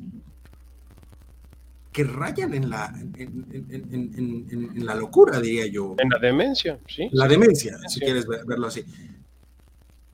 [1.91, 5.95] que rayan en la, en, la locura, diría yo.
[5.97, 7.09] En la demencia, sí.
[7.11, 8.85] La demencia, si quieres verlo así.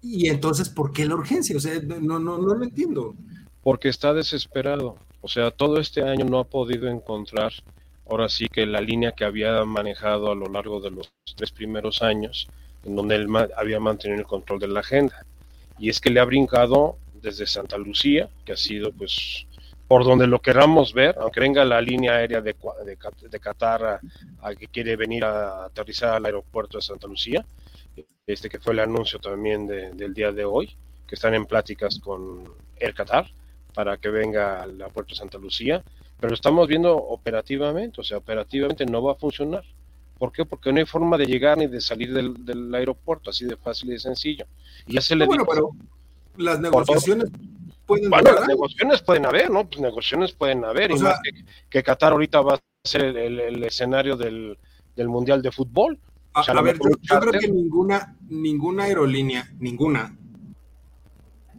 [0.01, 1.57] Y entonces, ¿por qué la urgencia?
[1.57, 3.15] O sea, no, no, no lo entiendo.
[3.61, 4.97] Porque está desesperado.
[5.25, 7.51] O sea, todo este año no ha podido encontrar,
[8.07, 12.03] ahora sí que la línea que había manejado a lo largo de los tres primeros
[12.03, 12.47] años,
[12.83, 15.25] en donde él había mantenido el control de la agenda.
[15.79, 19.47] Y es que le ha brincado desde Santa Lucía, que ha sido pues
[19.87, 22.55] por donde lo queramos ver, aunque venga la línea aérea de,
[23.41, 23.99] Qatar
[24.43, 27.43] a, que quiere venir a aterrizar al aeropuerto de Santa Lucía,
[28.27, 32.43] este que fue el anuncio también del día de hoy, que están en pláticas con
[32.79, 33.25] Air Qatar
[33.75, 35.83] para que venga al puerto de Santa Lucía,
[36.19, 39.63] pero lo estamos viendo operativamente, o sea, operativamente no va a funcionar.
[40.17, 40.45] ¿Por qué?
[40.45, 43.93] Porque no hay forma de llegar ni de salir del, aeropuerto, así de fácil y
[43.93, 44.45] de sencillo.
[44.87, 45.71] Y ya se le bueno, pero
[46.37, 47.29] las negociaciones
[47.85, 49.67] pueden bueno, las negociaciones pueden haber, ¿no?
[49.67, 51.19] Pues negociaciones pueden haber, y más
[51.69, 54.57] que, Qatar ahorita va a ser el, escenario del,
[54.95, 55.99] del Mundial de Fútbol.
[56.33, 60.17] A, ver, yo, creo que ninguna, ninguna aerolínea, ninguna,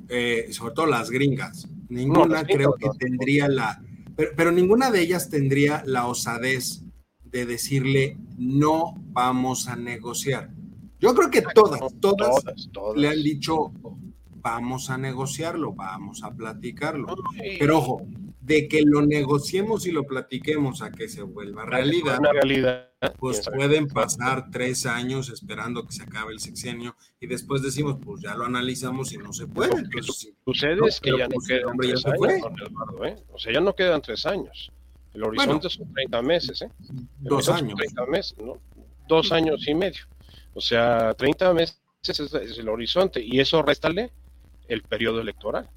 [0.09, 3.83] eh, sobre todo las gringas, ninguna creo que tendría la,
[4.17, 6.83] pero, ninguna de ellas tendría la osadez
[7.23, 10.51] de decirle no vamos a negociar.
[10.99, 12.43] Yo creo que todas, todas,
[12.97, 13.73] le han dicho
[14.37, 17.15] vamos a negociarlo, vamos a platicarlo.
[17.59, 18.07] Pero ojo,
[18.47, 23.89] de que lo negociemos y lo platiquemos a que se vuelva realidad, realidad pues pueden
[23.89, 28.45] pasar tres años esperando que se acabe el sexenio y después decimos, pues ya lo
[28.45, 29.83] analizamos y no se puede.
[29.83, 32.45] Lo que sucede es que ya no pues, quedan tres años,
[33.05, 33.17] ¿eh?
[33.33, 34.71] O sea, ya no quedan tres años.
[35.13, 36.71] El horizonte son 30 meses, ¿eh?
[37.19, 37.75] dos años.
[37.77, 38.59] 30 meses, ¿no?
[39.09, 40.03] Dos años y medio.
[40.55, 44.13] O sea, 30 meses es, es el horizonte y eso réstale
[44.69, 45.69] el periodo electoral.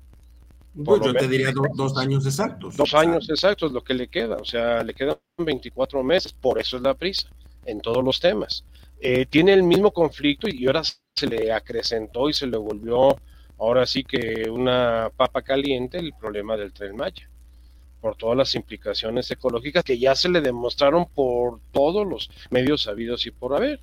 [0.86, 2.78] Pues yo te diría dos años exactos.
[2.78, 6.78] Dos años exactos lo que le queda, o sea, le quedan 24 meses, por eso
[6.78, 7.30] es la prisa
[7.66, 8.64] en todos los temas.
[9.00, 13.18] Eh, tiene el mismo conflicto y ahora se le acrecentó y se le volvió
[13.58, 17.30] ahora sí que una papa caliente el problema del tren Maya,
[18.02, 23.26] por todas las implicaciones ecológicas que ya se le demostraron por todos los medios sabidos
[23.26, 23.82] y por haber.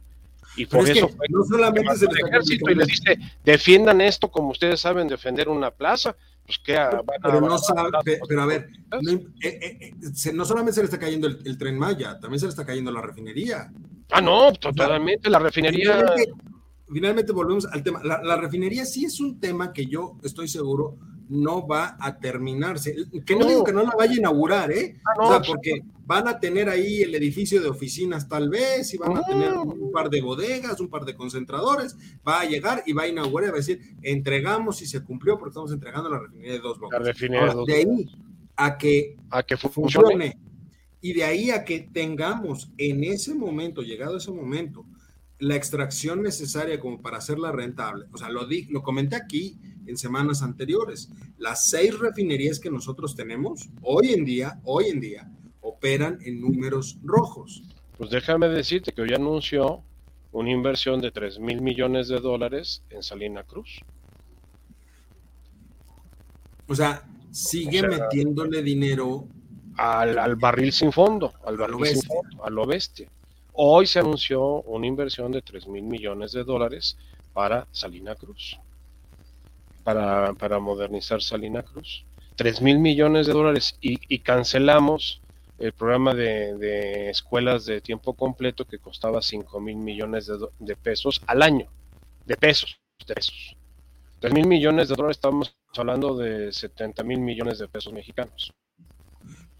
[0.56, 4.80] Y por eso no solamente se el ejército y le dice, defiendan esto como ustedes
[4.80, 6.16] saben defender una plaza,
[6.46, 6.78] pues que
[7.22, 7.90] pero no sabe,
[8.28, 8.68] pero a ver,
[9.02, 12.46] no, eh, eh, eh, no, solamente se le está cayendo el, tren Maya, también se
[12.46, 13.72] le está cayendo la refinería.
[14.10, 16.06] Ah, no, totalmente, la refinería.
[16.88, 18.00] Finalmente, volvemos al tema.
[18.04, 20.96] La, refinería sí es un tema que yo estoy seguro
[21.28, 22.94] no va a terminarse.
[23.24, 24.96] Que no, digo que no la vaya a inaugurar, ¿eh?
[25.04, 28.98] Ah, o sea, porque van a tener ahí el edificio de oficinas tal vez, y
[28.98, 29.62] van a tener ah.
[29.62, 33.48] un par de bodegas, un par de concentradores, va a llegar y va a inaugurar
[33.48, 36.78] y va a decir, entregamos y se cumplió porque estamos entregando la refinería de dos
[36.78, 37.02] bocas.
[37.02, 38.08] de ahí
[38.56, 40.38] a que, a que funcione.
[41.00, 44.86] y de ahí a que tengamos en ese momento, llegado ese momento,
[45.38, 48.06] la extracción necesaria como para hacerla rentable.
[48.12, 51.10] O sea, lo, di, lo comenté aquí en semanas anteriores.
[51.38, 56.98] Las seis refinerías que nosotros tenemos hoy en día, hoy en día, operan en números
[57.02, 57.62] rojos.
[57.98, 59.82] Pues déjame decirte que hoy anunció
[60.32, 63.80] una inversión de 3 mil millones de dólares en Salina Cruz.
[66.68, 69.28] O sea, sigue metiéndole dinero
[69.76, 73.08] al, barril sin fondo, al barril sin fondo, a lo bestia.
[73.52, 76.98] Hoy se anunció una inversión de 3 mil millones de dólares
[77.32, 78.58] para Salina Cruz,
[79.86, 82.04] para, para modernizar Salina Cruz.
[82.34, 85.22] 3 mil millones de dólares y cancelamos
[85.58, 91.42] el programa de, escuelas de tiempo completo que costaba 5 mil millones de, pesos al
[91.42, 91.66] año,
[92.26, 93.56] de pesos, de pesos.
[94.20, 98.52] 3 mil millones de dólares, estamos hablando de 70 mil millones de pesos mexicanos.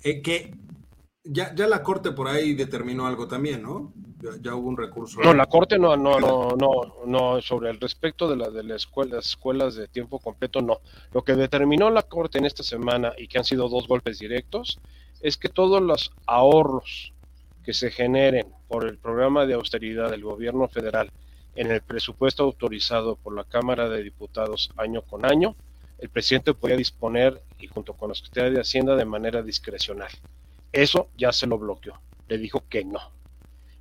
[0.03, 0.55] Eh, que
[1.29, 3.93] ya, ya la Corte por ahí determinó algo también, ¿no?
[4.41, 5.21] Ya, hubo un recurso.
[5.21, 8.87] No, la Corte no, no, no, no, no, sobre el respecto de la de las
[9.27, 10.81] escuelas de tiempo completo, no.
[11.13, 14.81] Lo que determinó la Corte en esta semana y que han sido dos golpes directos
[15.21, 17.13] es que todos los ahorros
[17.65, 21.11] que se generen por el programa de austeridad del gobierno federal
[21.55, 25.57] en el presupuesto autorizado por la Cámara de Diputados año con año
[25.99, 30.11] el presidente podía disponer y junto con la Secretaría de Hacienda de manera discrecional.
[30.77, 33.01] Eso ya se lo bloqueó, le dijo que no.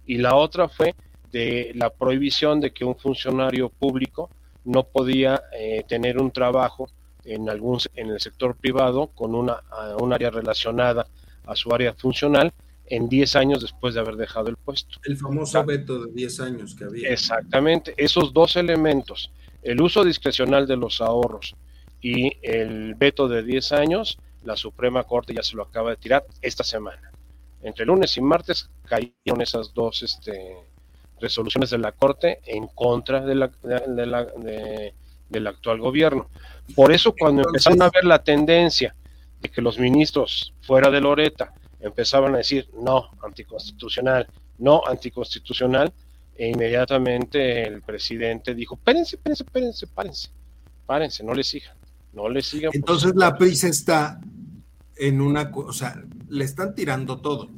[0.06, 0.96] Y la otra fue
[1.30, 4.30] de la prohibición de que un funcionario público
[4.64, 6.90] no podía eh, tener un trabajo
[7.26, 9.62] en algún en el sector privado con una
[10.00, 11.06] un área relacionada
[11.46, 12.54] a su área funcional
[12.86, 15.00] en 10 años después de haber dejado el puesto.
[15.04, 17.10] El famoso veto de 10 años que había.
[17.10, 19.32] Exactamente, esos dos elementos,
[19.64, 21.56] el uso discrecional de los ahorros
[22.02, 26.26] y el veto de 10 años, la Suprema Corte ya se lo acaba de tirar
[26.42, 27.12] esta semana.
[27.62, 30.56] Entre lunes y martes cayeron esas dos este,
[31.20, 34.28] resoluciones de la Corte en contra de la, de la,
[35.30, 36.30] del actual gobierno.
[36.76, 38.96] Por eso cuando empezaron a ver la tendencia
[39.42, 44.28] de que los ministros fuera de Loreta empezaban a decir no, anticonstitucional,
[44.58, 45.92] no, anticonstitucional,
[46.38, 50.30] e inmediatamente el presidente dijo, espérense, espérense, espérense, párense,
[50.86, 51.76] párense, no le sigan,
[52.14, 52.72] no le sigan.
[52.74, 54.20] Entonces la prisa está
[54.98, 57.50] en una, o sea, le están tirando todo.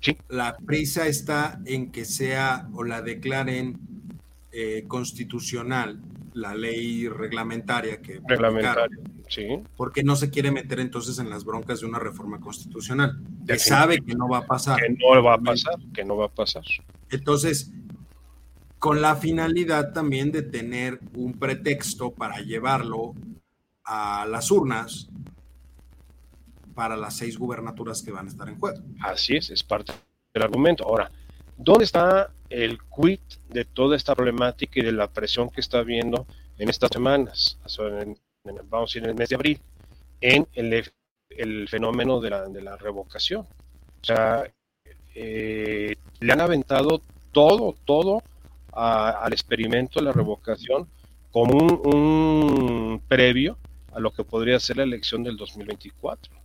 [0.00, 0.16] Sí.
[0.28, 3.78] La prisa está en que sea o la declaren
[4.52, 6.00] eh, constitucional
[6.34, 9.62] la ley reglamentaria que reglamentaria, sí.
[9.76, 14.00] porque no se quiere meter entonces en las broncas de una reforma constitucional, que sabe
[14.00, 14.80] que no va a pasar.
[14.80, 16.62] Que no va a pasar, que no va a pasar.
[17.10, 17.72] Entonces,
[18.78, 23.14] con la finalidad también de tener un pretexto para llevarlo
[23.84, 25.08] a las urnas
[26.80, 28.82] para las seis gubernaturas que van a estar en juego.
[29.02, 29.92] Así es, es parte
[30.32, 30.82] del argumento.
[30.84, 31.10] Ahora,
[31.58, 36.26] ¿dónde está el quit de toda esta problemática y de la presión que está habiendo
[36.56, 37.58] en estas semanas?
[38.70, 39.60] vamos a decir, en el mes de abril,
[40.22, 43.42] en el, fenómeno de la, revocación.
[43.42, 44.50] O sea,
[45.14, 48.22] eh, le han aventado todo, todo
[48.72, 50.88] al experimento de la revocación
[51.30, 53.58] como un previo
[53.92, 56.39] a lo que podría ser la elección del 2024.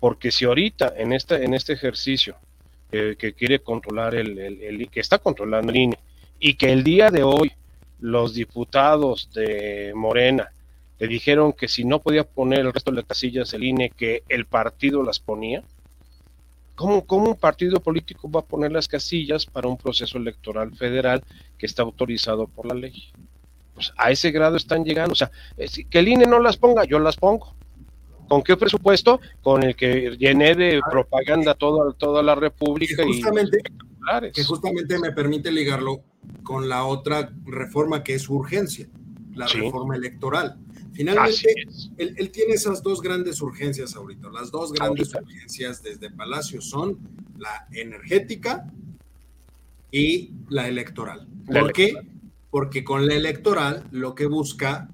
[0.00, 2.36] Porque si ahorita en este, en este ejercicio
[2.90, 5.98] que quiere controlar el, el, que está controlando el INE
[6.40, 7.52] y que el día de hoy
[8.00, 10.50] los diputados de Morena
[10.98, 14.22] le dijeron que si no podía poner el resto de las casillas del INE, que
[14.28, 15.62] el partido las ponía,
[16.74, 21.22] ¿cómo, ¿cómo, un partido político va a poner las casillas para un proceso electoral federal
[21.56, 23.12] que está autorizado por la ley?
[23.74, 25.12] Pues a ese grado están llegando.
[25.12, 25.30] O sea,
[25.88, 27.54] que el INE no las ponga, yo las pongo.
[28.30, 29.20] ¿Con qué presupuesto?
[29.42, 33.02] Con el que llené de ah, propaganda toda, toda la República.
[33.02, 33.58] Que justamente,
[34.28, 36.04] y que justamente me permite ligarlo
[36.44, 38.86] con la otra reforma que es urgencia,
[39.34, 40.60] la reforma electoral.
[40.92, 41.54] Finalmente,
[41.98, 44.30] él, tiene esas dos grandes urgencias ahorita.
[44.30, 47.00] Las dos grandes urgencias desde Palacio son
[47.36, 48.72] la energética
[49.90, 51.26] y la electoral.
[51.46, 51.94] ¿Por qué?
[52.52, 54.88] Porque con la electoral lo que busca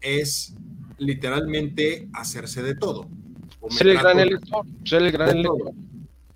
[0.00, 0.54] es
[1.02, 3.08] literalmente hacerse de todo.
[3.68, 5.72] Ser el gran elector, ser el gran elector.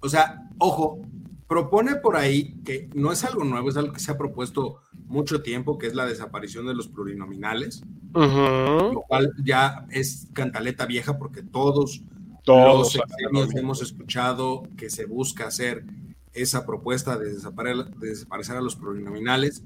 [0.00, 1.00] O sea, ojo,
[1.48, 5.42] propone por ahí que no es algo nuevo, es algo que se ha propuesto mucho
[5.42, 11.42] tiempo, que es la desaparición de los plurinominales, lo cual ya es cantaleta vieja porque
[11.42, 12.02] todos,
[12.42, 12.98] todos
[13.32, 15.84] los hemos escuchado que se busca hacer
[16.32, 19.62] esa propuesta de desaparecer, de desaparecer a los plurinominales,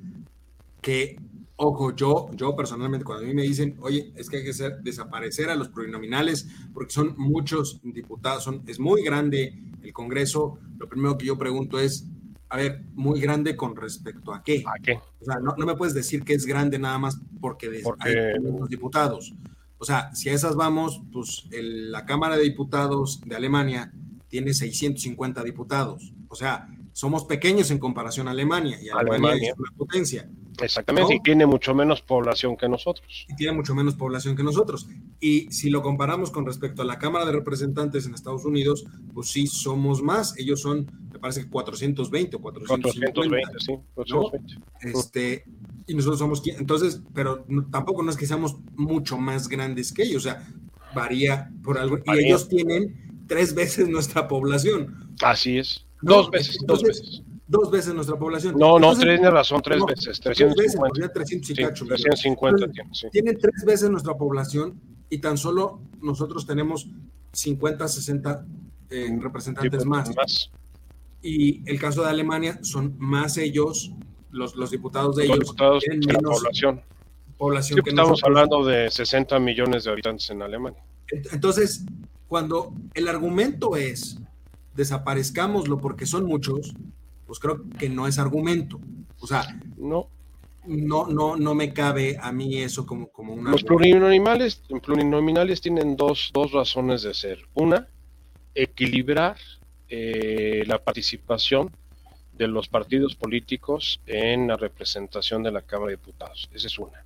[0.81, 1.19] que
[1.62, 4.81] Ojo, yo, yo personalmente, cuando a mí me dicen, oye, es que hay que hacer,
[4.81, 10.88] desaparecer a los plurinominales porque son muchos diputados, son, es muy grande el Congreso, lo
[10.88, 12.07] primero que yo pregunto es,
[12.49, 14.64] a ver, muy grande con respecto a qué.
[14.66, 15.01] ¿A qué?
[15.20, 19.35] O sea, no, me puedes decir que es grande nada más porque, hay muchos diputados.
[19.77, 23.92] O sea, si a esas vamos, pues la Cámara de Diputados de Alemania
[24.29, 26.14] tiene 650 diputados.
[26.29, 30.27] O sea, somos pequeños en comparación a Alemania y Alemania, es una potencia.
[30.61, 33.27] Exactamente, y tiene mucho menos población que nosotros.
[33.29, 34.88] Y tiene mucho menos población que nosotros.
[35.20, 39.29] Y si lo comparamos con respecto a la Cámara de Representantes en Estados Unidos, pues
[39.29, 40.37] sí somos más.
[40.38, 43.12] Ellos son, me parece que 420 o 450.
[43.12, 44.99] 420, sí, 420.
[44.99, 45.44] Este,
[45.87, 50.27] y nosotros somos, entonces, pero tampoco no es que seamos mucho más grandes que ellos,
[50.27, 50.46] o sea,
[50.94, 51.98] varía por algo.
[52.04, 55.15] Y ellos tienen tres veces nuestra población.
[55.23, 55.85] Así es.
[56.02, 57.23] Dos veces, dos veces.
[57.51, 58.55] Dos veces nuestra población.
[58.57, 60.21] No, no, tiene razón, tres veces.
[60.21, 61.01] 350.
[61.01, 62.67] Veces, 350
[63.11, 66.88] Tienen tres veces nuestra población y tan solo nosotros tenemos
[67.33, 68.46] 50, 60
[68.90, 70.13] eh, representantes más.
[71.23, 73.90] Y el caso de Alemania son más ellos,
[74.31, 75.40] los, los diputados de ellos.
[75.40, 76.83] Diputados tienen menos población.
[77.37, 80.85] población que estamos hablando de 60 millones de habitantes en Alemania.
[81.33, 81.85] Entonces,
[82.29, 84.21] cuando el argumento es
[84.77, 86.75] desaparezcámoslo porque son muchos,
[87.31, 88.81] pues creo que no es argumento.
[89.20, 90.08] O sea, no.
[90.66, 93.52] no, no, no me cabe a mí eso como, como una...
[93.52, 97.38] Los plurinominales, plurinominales tienen dos, dos razones de ser.
[97.54, 97.87] Una,
[98.52, 99.37] equilibrar
[99.88, 101.70] eh, la participación
[102.33, 106.50] de los partidos políticos en la representación de la Cámara de Diputados.
[106.52, 107.04] Esa es una.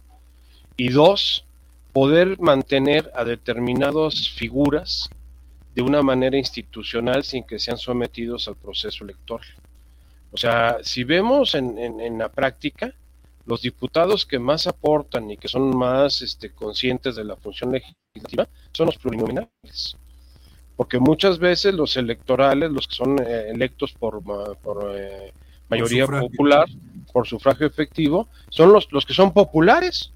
[0.78, 1.44] Y dos,
[1.92, 5.10] poder mantener a determinadas figuras
[5.74, 9.46] de una manera institucional sin que sean sometidos al proceso electoral.
[10.34, 12.92] O sea, si vemos en, en, la práctica,
[13.46, 18.48] los diputados que más aportan y que son más este, conscientes de la función legislativa
[18.72, 19.96] son los plurinominales.
[20.74, 25.32] Porque muchas veces los electorales, los que son eh, electos por, por eh,
[25.68, 26.66] mayoría popular,
[27.12, 30.10] por sufragio efectivo, son los, los que son populares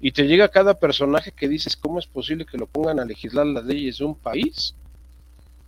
[0.00, 3.44] y te llega cada personaje que dices, ¿cómo es posible que lo pongan a legislar
[3.44, 4.74] las leyes de un país?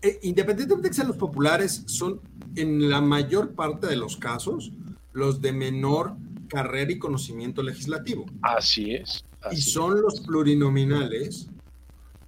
[0.01, 2.21] Eh, independientemente de que sean los populares, son
[2.55, 4.73] en la mayor parte de los casos
[5.13, 6.17] los de menor
[6.49, 8.27] carrera y conocimiento legislativo.
[8.43, 9.25] Así es.
[9.53, 11.49] y son los plurinominales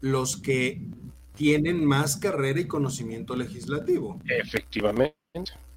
[0.00, 0.80] los que
[1.34, 4.20] tienen más carrera y conocimiento legislativo.
[4.26, 5.14] Efectivamente,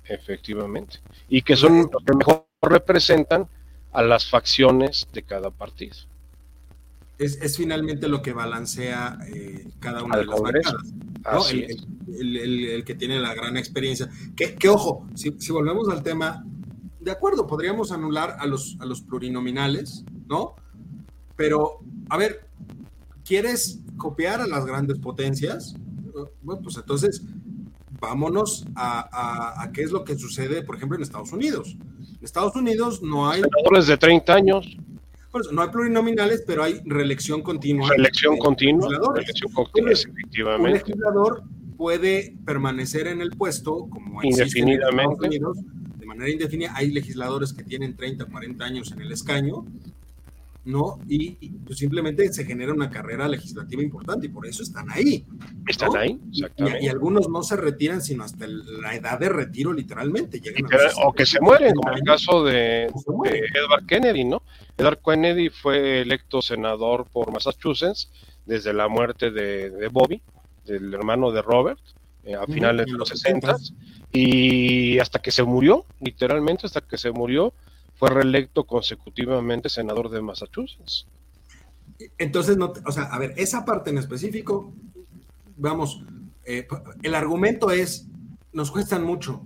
[0.05, 0.99] efectivamente.
[1.29, 3.47] Y que son los que mejor representan
[3.91, 5.95] a las facciones de cada partido
[7.18, 10.76] es, finalmente lo que balancea eh, cada una de las bancadas.
[11.53, 14.09] El, que tiene la gran experiencia.
[14.36, 16.45] Que, ojo, si, volvemos al tema,
[16.99, 20.55] de acuerdo, podríamos anular a los, a los plurinominales, ¿no?
[21.36, 22.47] Pero, a ver,
[23.26, 25.76] ¿quieres copiar a las grandes potencias?
[26.41, 27.24] Bueno, pues entonces
[27.99, 31.78] vámonos a, a, qué es lo que sucede, por ejemplo, en Estados Unidos.
[31.99, 33.41] En Estados Unidos no hay...
[33.41, 34.78] Senadores de 30 años
[35.51, 37.89] no hay plurinominales, pero hay reelección continua.
[37.89, 40.67] Reelección continua, reelección continua, efectivamente.
[40.67, 41.43] Un legislador
[41.77, 45.29] puede permanecer en el puesto, como indefinidamente.
[45.97, 46.73] de manera indefinida.
[46.75, 49.65] Hay legisladores que tienen 30, 40 años en el escaño,
[50.65, 50.99] ¿no?
[51.07, 55.25] Y, pues simplemente se genera una carrera legislativa importante y por eso están ahí.
[55.67, 56.86] Están ahí, exactamente.
[56.86, 60.41] Y, algunos no se retiran sino hasta la edad de retiro, literalmente.
[61.03, 64.41] o que se mueren, como el caso de, Edward Kennedy, ¿no?
[64.78, 68.09] Edward Kennedy fue electo senador por Massachusetts
[68.45, 70.21] desde la muerte de, Bobby,
[70.65, 71.80] del hermano de Robert,
[72.24, 73.55] eh, a finales de los 60
[74.11, 77.53] y hasta que se murió, literalmente hasta que se murió,
[77.95, 81.07] fue reelecto consecutivamente senador de Massachusetts.
[82.17, 84.74] Entonces, no, o sea, a ver, esa parte en específico,
[85.57, 86.03] vamos,
[86.45, 86.67] eh,
[87.01, 88.07] el argumento es,
[88.51, 89.41] nos cuestan mucho.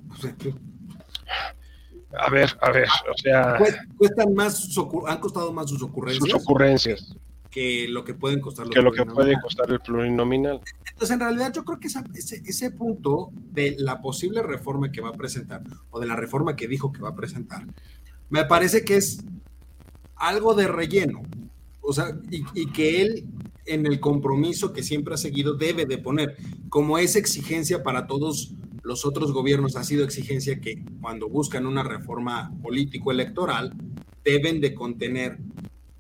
[2.20, 3.58] A ver, a ver, o sea...
[3.98, 4.70] Cuestan más,
[5.08, 6.30] han costado más sus ocurrencias.
[6.30, 7.16] Sus ocurrencias.
[7.50, 10.62] Que lo que pueden costar los Que lo que puede costar el plurinominal.
[10.90, 15.10] Entonces, en realidad, yo creo que ese, ese punto de la posible reforma que va
[15.10, 17.66] a presentar, o de la reforma que dijo que va a presentar,
[18.30, 19.24] me parece que es
[20.16, 21.24] algo de relleno.
[21.82, 23.26] O sea, y, que él
[23.66, 26.36] en el compromiso que siempre ha seguido debe de poner,
[26.70, 28.54] como es exigencia para todos
[28.88, 33.74] los otros gobiernos, ha sido exigencia que cuando buscan una reforma político-electoral,
[34.24, 35.40] deben de contener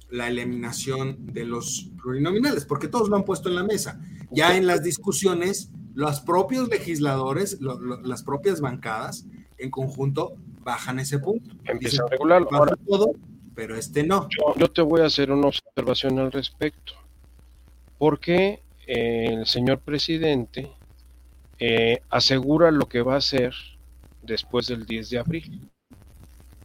[0.09, 3.99] la eliminación de los plurinominales, porque todos lo han puesto en la mesa.
[4.31, 7.59] Ya en las discusiones, los propios legisladores,
[8.05, 9.25] las propias bancadas,
[9.57, 11.57] en conjunto, bajan ese punto.
[11.65, 12.47] Empieza a regularlo.
[12.53, 13.11] Ahora, todo,
[13.53, 14.29] pero este no.
[14.55, 16.93] Yo, te voy a hacer una observación al respecto.
[17.97, 20.76] ¿Por qué eh, el señor presidente
[21.59, 23.53] eh, asegura lo que va a hacer
[24.21, 25.61] después del 10 de abril?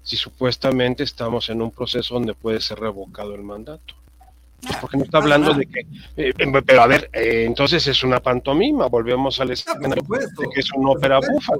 [0.03, 3.95] Si supuestamente estamos en un proceso donde puede ser revocado el mandato.
[4.81, 5.81] Porque no está hablando de que,
[6.17, 6.33] eh,
[6.65, 11.19] pero a ver, entonces es una pantomima, volvemos al escenario de que es una ópera
[11.19, 11.55] bufa.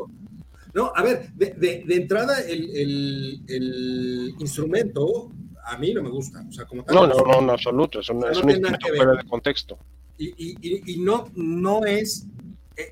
[0.75, 3.43] No, a ver, de, entrada el,
[4.39, 5.31] instrumento
[5.65, 6.45] a mí no me gusta.
[6.49, 9.79] O sea, como no, no, no, en absoluto, es, un, instrumento fuera de contexto.
[10.19, 12.27] Y, no, no es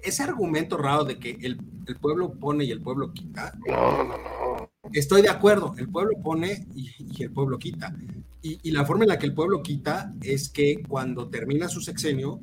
[0.03, 1.59] ese argumento raro de que el,
[2.01, 3.53] pueblo pone y el pueblo quita.
[3.67, 4.71] No, no, no.
[4.93, 7.95] Estoy de acuerdo, el pueblo pone y, el pueblo quita.
[8.43, 12.41] Y, la forma en la que el pueblo quita es que cuando termina su sexenio,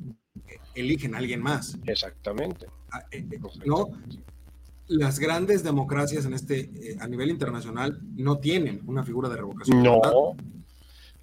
[0.75, 1.77] eligen a alguien más.
[1.85, 2.67] Exactamente.
[2.91, 3.89] Ah, eh, eh, ¿No?
[4.87, 9.83] las grandes democracias en este eh, a nivel internacional no tienen una figura de revocación.
[9.83, 10.35] No.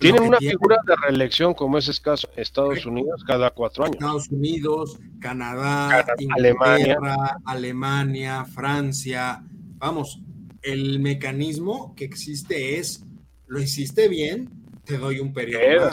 [0.05, 3.97] Tienen una figura de reelección, como es escaso Estados Unidos, cada cuatro años.
[3.97, 6.05] Estados Unidos, Canadá,
[6.37, 6.99] Alemania.
[7.47, 9.43] Alemania, Francia.
[9.79, 10.21] Vamos,
[10.61, 13.03] el mecanismo que existe es,
[13.47, 14.51] lo hiciste bien,
[14.85, 15.91] te doy un periodo.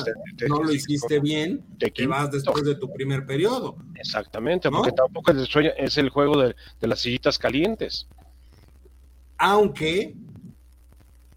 [0.50, 3.78] no lo hiciste bien, te, vas después de tu primer periodo.
[3.96, 8.08] Exactamente, porque tampoco es el juego de, las sillitas calientes.
[9.38, 10.16] Aunque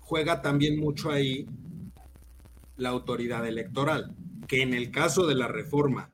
[0.01, 1.47] juega también mucho ahí
[2.77, 4.15] la autoridad electoral,
[4.47, 6.11] que en el caso de la reforma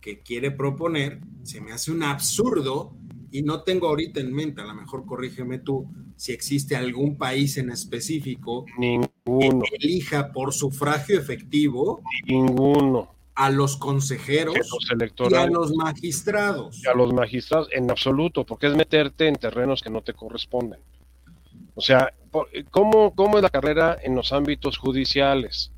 [0.00, 2.94] que quiere proponer, se me hace un absurdo
[3.30, 7.58] y no tengo ahorita en mente, a lo mejor corrígeme tú, si existe algún país
[7.58, 9.64] en específico Ninguno.
[9.68, 13.14] que elija por sufragio efectivo Ninguno.
[13.34, 16.82] a los consejeros los y a los magistrados.
[16.82, 20.80] y a los magistrados en absoluto, porque es meterte en terrenos que no te corresponden.
[21.74, 22.14] O sea,
[22.70, 25.72] ¿cómo, cómo es la carrera en los ámbitos judiciales?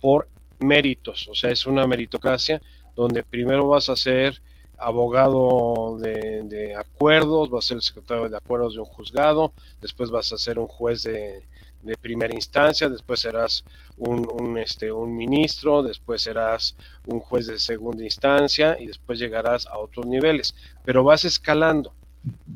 [0.00, 0.28] Por
[0.58, 2.60] méritos, o sea, es una meritocracia
[2.94, 4.40] donde primero vas a ser
[4.78, 10.32] abogado de, de acuerdos, vas a ser secretario de acuerdos de un juzgado, después vas
[10.32, 11.42] a ser un juez de,
[11.86, 13.64] de primera instancia, después serás
[13.96, 16.76] un, un, este, un ministro, después serás
[17.06, 21.92] un juez de segunda instancia y después llegarás a otros niveles, pero vas escalando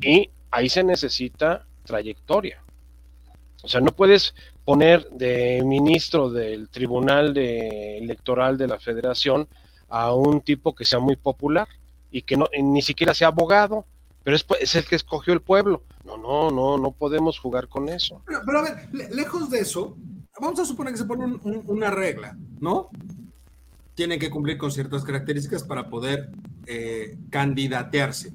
[0.01, 2.61] y ahí se necesita trayectoria.
[3.63, 4.33] O sea, no puedes
[4.65, 9.47] poner de ministro del Tribunal de Electoral de la Federación
[9.89, 11.67] a un tipo que sea muy popular
[12.11, 13.85] y que no ni siquiera sea abogado,
[14.23, 15.83] pero es, es el que escogió el pueblo.
[16.05, 18.21] No, no, no, no podemos jugar con eso.
[18.25, 19.97] Pero, pero a ver, le- lejos de eso,
[20.39, 22.89] vamos a suponer que se pone un- un- una regla, ¿no?
[23.95, 26.29] Tiene que cumplir con ciertas características para poder
[26.67, 28.31] eh, candidatearse.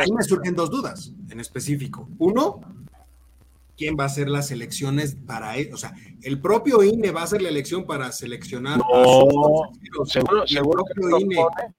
[0.00, 2.08] Ahí me surgen dos dudas en específico.
[2.18, 2.60] Uno,
[3.76, 5.70] ¿quién va a hacer las elecciones para él?
[5.72, 9.70] O sea, el propio INE va a hacer la elección para seleccionar a sus No,
[9.96, 10.10] consejeros.
[10.10, 11.74] seguro, seguro que INE propone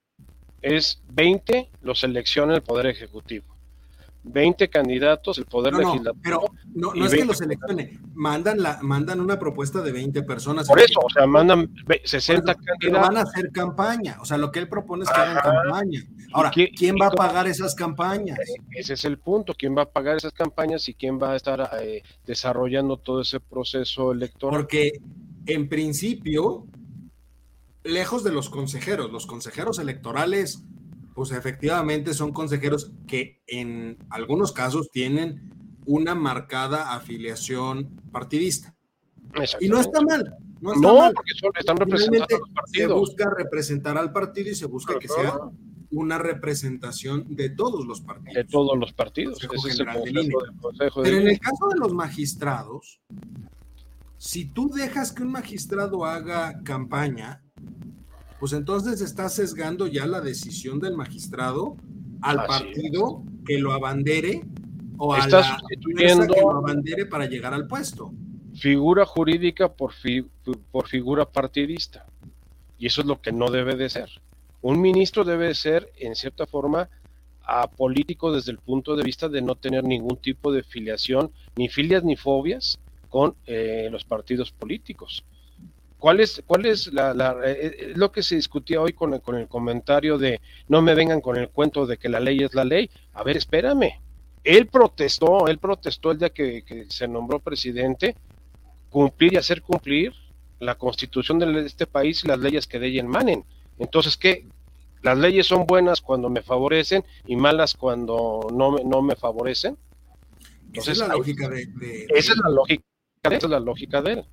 [0.62, 3.55] es 20 los selecciona el Poder Ejecutivo.
[4.28, 6.22] 20 candidatos el Poder No, no, Legislativo.
[6.24, 6.42] pero
[6.74, 10.68] no, no es que 20 lo seleccione, mandan, la, mandan una propuesta de 20 personas.
[10.68, 13.34] Por eso, o sea, mandan ve- Por 60 eso, pero van a candidatos.
[13.34, 14.18] hacer campaña.
[14.22, 16.04] O sea, lo que él propone es que hagan campaña.
[16.34, 18.38] Ahora, ¿quién va a pagar esas campañas?
[18.72, 19.54] Ese es el punto.
[19.58, 23.40] ¿Quién va a pagar esas campañas y quién va a estar eh, desarrollando todo ese
[23.40, 24.60] proceso electoral?
[24.62, 25.00] Porque
[25.46, 26.66] en principio,
[27.84, 30.64] lejos de los consejeros, los consejeros electorales,
[31.16, 35.50] pues efectivamente son consejeros que en algunos casos tienen
[35.86, 38.76] una marcada afiliación partidista.
[39.62, 40.36] Y no está mal.
[40.62, 41.14] No, está No, mal.
[41.14, 45.08] porque son- están representando a los se busca representar al partido y se busca que
[45.08, 45.38] sea
[45.92, 48.34] una representación de todos los partidos.
[48.36, 49.40] de todos los partidos.
[49.48, 53.00] Consejo el del consejo, Pero en el caso de los magistrados,
[54.18, 57.42] si tú dejas que un magistrado haga campaña,
[58.46, 61.78] pues entonces estás sesgando ya la decisión del magistrado
[62.22, 64.44] al Así partido que lo abandere
[65.00, 68.14] o a Está la sustituyendo- que lo abandere para llegar al puesto.
[68.54, 70.28] figura jurídica por, fi-
[70.72, 72.06] por figura partidista.
[72.78, 74.12] Y eso es lo que no debe de ser.
[74.62, 76.88] Un ministro debe de ser, en cierta forma,
[77.48, 82.04] apolítico desde el punto de vista de no tener ningún tipo de filiación, ni filias
[82.04, 82.78] ni fobias
[83.10, 85.26] con eh, los partidos políticos.
[85.98, 89.22] ¿Cuál es, cuál es la, la- eh, eh, lo que se discutía hoy con el,
[89.22, 92.54] con el comentario de no me vengan con el cuento de que la ley es
[92.54, 92.90] la ley?
[93.14, 93.92] A ver, espérame.
[94.44, 98.16] Él protestó, él protestó el día que, que se nombró presidente
[98.90, 100.14] cumplir y hacer cumplir
[100.60, 103.44] la constitución de este país y las leyes que de ella emanen.
[103.80, 104.46] Entonces, ¿qué?
[105.02, 109.78] Las leyes son buenas cuando me favorecen y malas cuando no me, no me favorecen.
[110.74, 112.84] Esa es Entonces, la lógica de, de- esa es la lógica,
[113.24, 114.26] esa es la lógica de él.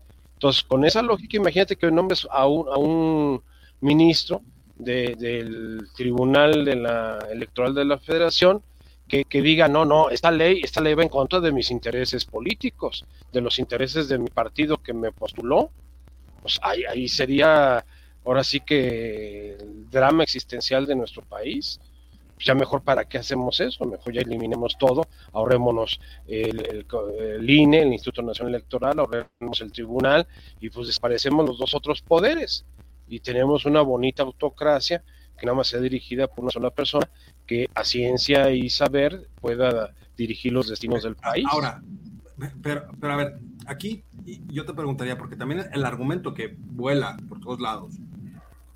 [0.43, 3.43] Entonces, con esa lógica, imagínate que nombres a un, a un
[3.80, 4.43] ministro
[4.74, 8.64] de- del Tribunal de la Electoral de la Federación
[9.07, 12.24] que, que diga, no, no, esta ley, esta ley va en contra de mis intereses
[12.24, 15.70] políticos, de los intereses de mi partido que me postuló.
[16.40, 17.84] Pues ahí, ahí sería,
[18.24, 21.80] ahora sí que el drama existencial de nuestro país.
[22.45, 26.86] Ya mejor para qué hacemos eso, mejor ya eliminemos todo, ahorrémonos el, el,
[27.36, 30.26] el INE, el Instituto Nacional Electoral, ahorrémonos el tribunal
[30.61, 32.64] y pues desaparecemos los dos otros poderes
[33.09, 35.03] y tenemos una bonita autocracia
[35.38, 37.09] que nada más sea dirigida por una sola persona
[37.47, 41.47] que a ciencia y saber pueda dirigir los destinos del país.
[41.51, 41.82] Ahora,
[42.62, 44.05] pero, pero a ver, aquí
[44.49, 47.95] yo te preguntaría, porque también el argumento que vuela por todos lados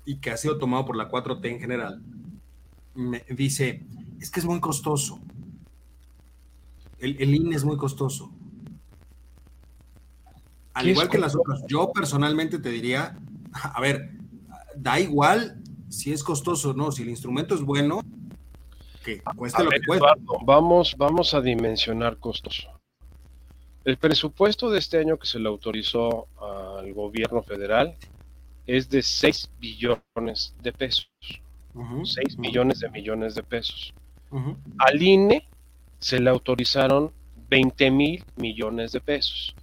[0.05, 2.01] y que ha sido tomado por la 4T en general,
[2.97, 3.85] me dice,
[4.19, 5.19] es que es muy costoso.
[6.97, 8.31] El, el INE es muy costoso.
[10.73, 13.17] Al ¿Qué igual que las otras, yo personalmente te diría,
[13.53, 14.11] a ver,
[14.75, 18.01] da igual si es costoso o no, si el instrumento es bueno,
[19.05, 20.05] que cueste A lo ver, que cueste.
[20.05, 22.67] Eduardo, vamos, vamos a dimensionar costos.
[23.85, 26.27] El presupuesto de este año que se le autorizó
[26.79, 27.95] al gobierno federal
[28.65, 31.09] es de 6 billones de pesos.
[31.77, 33.93] Ujú, 6 ujú, millones de millones de pesos.
[34.31, 34.57] ujú.
[34.79, 35.47] Al INE
[35.99, 37.13] se le autorizaron
[37.49, 39.55] 20 mil millones de pesos.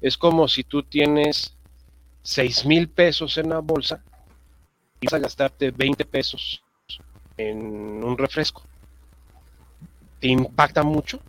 [0.00, 1.56] Es como si tú tienes
[2.22, 4.04] 6 mil pesos en la bolsa
[5.00, 6.62] y vas a gastarte 20 pesos
[7.36, 7.58] en
[8.04, 8.64] un refresco.
[10.20, 11.20] Te impacta mucho.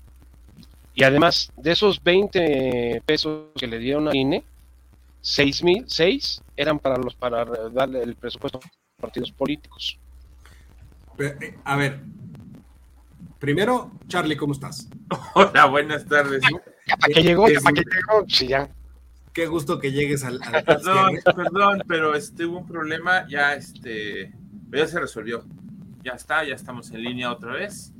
[0.94, 4.44] Y además, de esos 20 pesos que le dieron a INE,
[5.22, 10.00] 6 mil, 6 eran para los para darle el presupuesto a los partidos políticos.
[11.20, 12.00] Eh, a ver,
[13.40, 14.88] primero, Charlie, ¿cómo estás?
[15.36, 16.42] Hola, buenas tardes.
[17.00, 17.44] ¿Para qué llegó?
[17.44, 18.26] ¿Para qué llegó?
[18.30, 18.70] Sí, ya.
[19.34, 20.40] Qué gusto que llegues al.
[20.66, 24.34] perdón, perdón, pero este hubo un problema, ya este,
[24.72, 25.44] ya se resolvió.
[26.04, 27.92] Ya está, ya estamos en línea otra vez.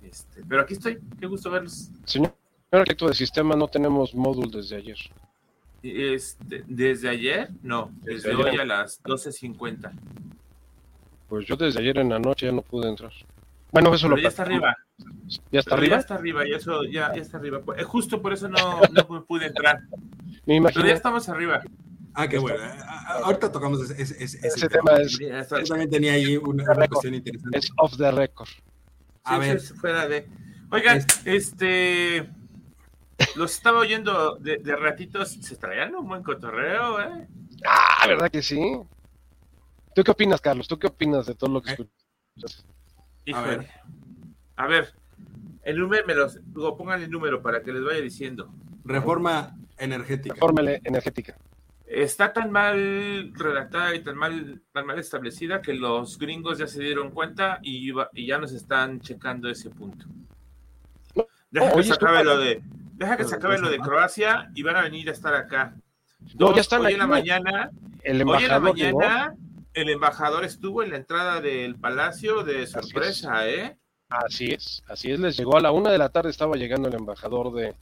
[0.00, 1.90] Este, pero aquí estoy, qué gusto verlos.
[2.04, 2.32] Señor
[2.70, 4.98] arquitecto de sistema, no tenemos módulo desde ayer.
[5.82, 7.50] Este, ¿Desde ayer?
[7.62, 9.92] No, desde, hoy a las 12.50.
[11.28, 13.12] Pues yo desde ayer en la noche ya no pude entrar.
[13.70, 14.74] Bueno, eso Pero lo ya está arriba.
[15.52, 15.96] ¿Ya está arriba?
[15.96, 17.60] Ya está arriba, ya, eso, ya, ya está arriba.
[17.60, 19.80] Pues, justo por eso no, no pude entrar.
[20.46, 20.80] Me imagino.
[20.80, 21.60] Pero ya estamos arriba.
[22.14, 22.58] Ah, qué bueno.
[23.22, 27.14] Ahorita tocamos ese, ese, ese, Ese tema es, Yo también tenía ahí una, una cuestión
[27.14, 27.58] interesante.
[27.58, 28.48] es off the record.
[29.24, 29.60] A Sí, ver.
[29.60, 30.26] fuera de.
[30.70, 32.30] Oigan, Este- este.
[33.36, 35.30] Los estaba oyendo de, de ratitos.
[35.42, 37.28] Se traían un buen cotorreo, ¿eh?
[37.66, 38.80] Ah, ¿verdad que sí?
[39.98, 40.68] ¿Tú qué opinas, Carlos?
[40.68, 41.76] ¿Tú qué opinas de todo lo que Eh.
[42.36, 42.64] escuchas?
[43.24, 43.56] Híjole.
[43.56, 43.68] ver.
[44.54, 44.94] A ver.
[45.64, 48.48] El número, me los, luego pongan el número para que les vaya diciendo.
[48.84, 50.36] Reforma energética.
[50.36, 51.36] Fórmula energética.
[51.84, 56.80] Está tan mal redactada y tan mal, tan mal establecida que los gringos ya se
[56.80, 60.06] dieron cuenta y, iba- y ya nos están checando ese punto.
[61.50, 64.76] Deja que se acabe lo de, deja que se acabe lo de Croacia y van
[64.76, 65.74] a venir a estar acá.
[66.20, 67.70] No, Dos, ya están hoy en la mañana,
[68.04, 69.00] El hoy en la embajador llegó.
[69.74, 73.78] El embajador estuvo en la entrada del palacio de sorpresa, ¿eh?
[74.08, 75.20] Así es, así es.
[75.20, 77.74] Les llegó a la una de la tarde, estaba llegando el embajador de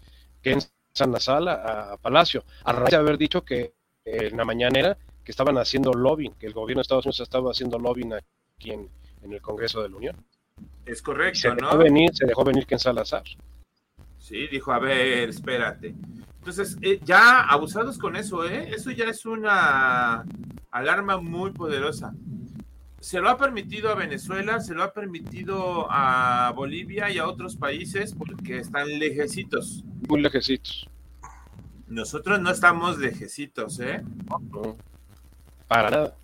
[0.43, 0.59] Ken
[0.93, 3.75] Sanasala a Palacio, a raíz de haber dicho que
[4.05, 7.51] eh, en la mañanera que estaban haciendo lobbying, que el gobierno de Estados Unidos estaba
[7.51, 8.89] haciendo lobbying aquí en,
[9.23, 10.27] en el Congreso de la Unión.
[10.85, 11.79] Es Y se correcto, dejó ¿no?
[11.79, 13.25] venir, se dejó venir Ken Salazar.
[14.19, 15.95] Sí, dijo, a ver, espérate.
[16.47, 18.71] Entonces, eh, ya abusados con eso, ¿eh?
[18.73, 20.25] Eso ya es una
[20.71, 22.15] alarma muy poderosa.
[23.01, 27.57] Se lo ha permitido a Venezuela, se lo ha permitido a Bolivia y a otros
[27.57, 29.83] países porque están lejecitos.
[30.09, 30.89] Muy lejecitos.
[31.89, 34.05] Nosotros no estamos lejecitos, ¿eh?
[34.53, 34.77] No,
[35.67, 36.15] para nada.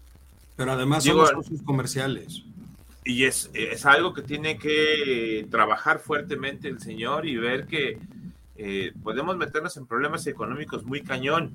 [0.55, 2.45] Pero además Digo, son los socios comerciales.
[3.05, 7.99] Y es, es algo que tiene que trabajar fuertemente el señor y ver que
[8.57, 11.53] eh, podemos meternos en problemas económicos muy cañón.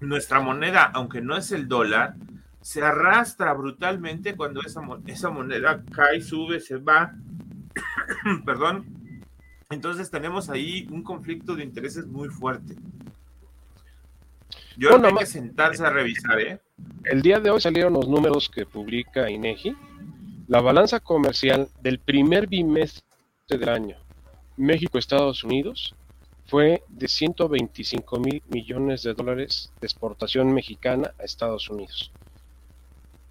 [0.00, 2.14] Nuestra moneda, aunque no es el dólar,
[2.60, 7.14] se arrastra brutalmente cuando esa, mo- esa moneda cae, sube, se va.
[8.44, 8.84] Perdón.
[9.70, 12.76] Entonces tenemos ahí un conflicto de intereses muy fuerte.
[14.76, 16.60] Yo Bueno, creo que hay ma- que sentarse a revisar, ¿eh?
[17.04, 19.74] El día de hoy salieron los números que publica INEGI.
[20.48, 23.02] La balanza comercial del primer bimestre
[23.48, 23.96] del año
[24.56, 25.94] México-Estados Unidos
[26.46, 32.12] fue de 125 mil millones de dólares de exportación mexicana a Estados Unidos,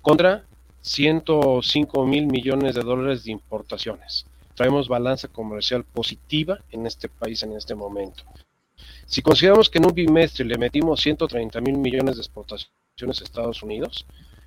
[0.01, 0.45] contra
[0.81, 4.25] 105 mil millones de dólares de importaciones.
[4.53, 8.23] Traemos balanza comercial positiva en este país en este momento.
[9.05, 12.69] Si consideramos que en un bimestre le metimos 130 mil millones de exportaciones
[13.21, 14.05] a Estados Unidos,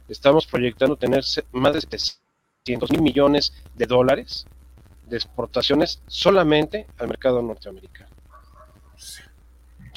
[0.09, 4.47] estamos proyectando tener más de 700 mil millones de dólares
[5.09, 8.18] de exportaciones solamente al mercado norteamericano.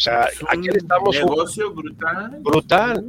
[0.01, 2.39] O sea, Es aquí un estamos negocio brutal.
[2.41, 3.05] brutal.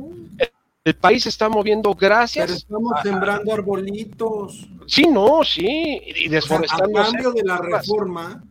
[0.85, 2.51] El país se está moviendo Pero gracias.
[2.51, 4.69] estamos sembrando arbolitos.
[4.87, 5.65] Sí, no, sí,
[6.05, 6.93] y O sea, a desforestando.
[7.03, 8.45] cambio de la reforma,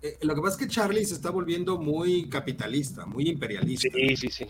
[0.00, 3.88] eh, lo que pasa es que Charlie se está volviendo muy capitalista, muy imperialista.
[3.92, 4.46] Sí, sí, sí.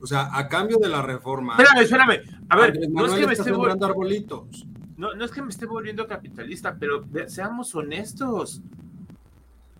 [0.00, 2.20] O sea, a cambio de la reforma, Espérame, espérame.
[2.48, 4.66] A ver, Andrés no es, que me esté vol- sembrando arbolitos.
[4.96, 8.62] no, no es que me esté volviendo capitalista, pero seamos honestos.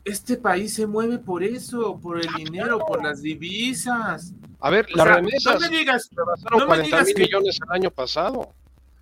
[0.05, 4.33] Este país se mueve por eso, por el dinero, por las divisas.
[4.61, 6.11] A ver, las remesas no me digas,
[6.51, 8.55] no me 40 digas mil que- millones el año pasado.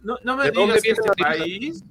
[0.02, 1.84] no, no me ¿De dónde digas que este país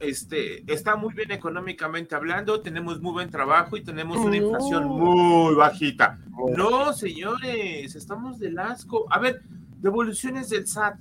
[0.00, 4.44] este, está muy bien económicamente hablando, tenemos muy buen trabajo y tenemos una No.
[4.46, 6.18] inflación muy bajita.
[6.56, 9.06] No, señores, estamos del asco.
[9.10, 9.42] A ver,
[9.80, 11.00] devoluciones del SAT.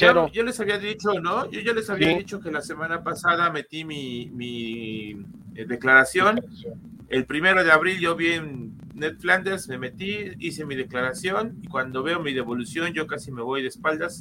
[0.00, 1.50] Yo, yo les había dicho, ¿no?
[1.50, 2.18] Yo ya les había Sí.
[2.18, 5.10] dicho que la semana pasada metí mi, mi
[5.54, 6.40] eh, declaración.
[7.08, 11.68] El primero de abril yo vi en Net Flanders, me metí, hice mi declaración y
[11.68, 14.20] cuando veo mi devolución yo casi me voy de espaldas.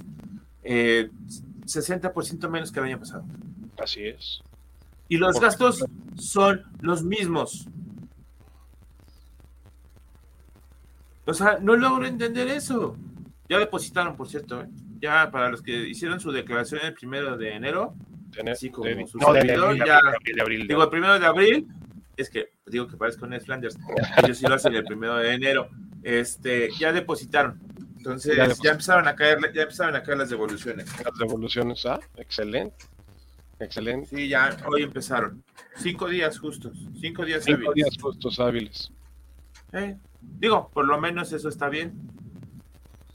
[0.64, 1.10] eh,
[1.66, 3.24] 60% menos que el año pasado.
[3.82, 4.42] Así es.
[5.08, 7.68] Y los Por gastos son los mismos.
[11.26, 12.96] O sea, no logro entender eso.
[13.48, 14.68] Ya depositaron, por cierto, ¿eh?
[15.02, 17.96] Ya para los que hicieron su declaración el primero de enero,
[18.52, 20.00] así como su servidor, ya,
[20.68, 21.68] digo, el primero de abril,
[22.18, 23.78] es que digo que parezco Ned Flanders,
[24.24, 25.70] ellos sí lo hacen el primero de enero,
[26.04, 27.60] este, ya depositaron.
[27.98, 30.88] Entonces ya, empezaron a caer, ya empezaron a caer las devoluciones.
[31.04, 32.86] Las devoluciones, ah, excelente.
[33.60, 34.08] Excelente.
[34.08, 35.44] Sí, ya hoy empezaron.
[35.76, 36.78] Cinco días justos.
[37.00, 38.90] Cinco días Cinco días justos hábiles.
[39.74, 41.94] Eh, digo, por lo menos eso está bien.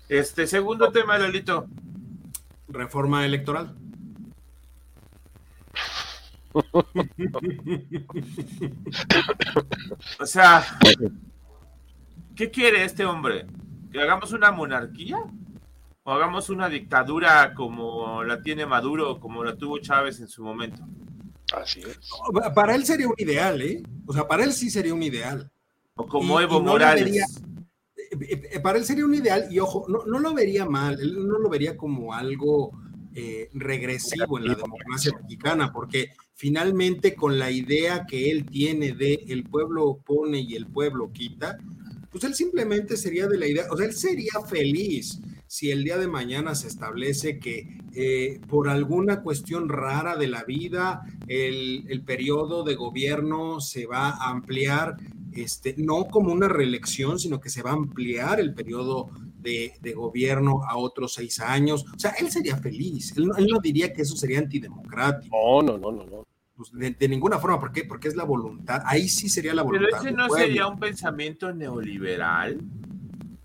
[0.08, 1.66] Este segundo tema, Lolito.
[2.68, 3.74] Reforma electoral.
[10.20, 10.64] o sea,
[12.36, 13.46] ¿qué quiere este hombre?
[13.90, 15.18] ¿Que hagamos una monarquía?
[16.04, 20.86] ¿O hagamos una dictadura como la tiene Maduro, como la tuvo Chávez en su momento?
[21.56, 21.98] Así es.
[22.54, 23.82] Para él sería un ideal, ¿eh?
[24.06, 25.50] O sea, para él sí sería un ideal.
[25.94, 27.42] O como Evo Morales.
[28.62, 31.48] Para él sería un ideal y ojo, no, no lo vería mal, él no lo
[31.48, 32.72] vería como algo
[33.16, 39.24] eh, regresivo en la democracia mexicana, porque finalmente con la idea que él tiene de
[39.28, 41.56] el pueblo pone y el pueblo quita,
[42.10, 45.96] pues él simplemente sería de la idea, o sea, él sería feliz si el día
[45.98, 47.78] de mañana se establece que
[48.48, 54.30] por alguna cuestión rara de la vida el, el periodo de gobierno se va a
[54.30, 54.96] ampliar
[55.36, 59.10] este, no como una reelección, sino que se va a ampliar el periodo
[59.44, 61.84] de, gobierno a otros seis años.
[61.94, 63.16] O sea, él sería feliz.
[63.16, 65.36] Él no, diría que eso sería antidemocrático.
[65.62, 66.26] No, no, no, no.
[66.56, 67.58] Pues de, ninguna forma.
[67.58, 67.84] ¿Por qué?
[67.84, 68.82] Porque es la voluntad.
[68.86, 69.88] Ahí sí sería la voluntad.
[69.90, 72.60] Pero ese no sería un pensamiento neoliberal.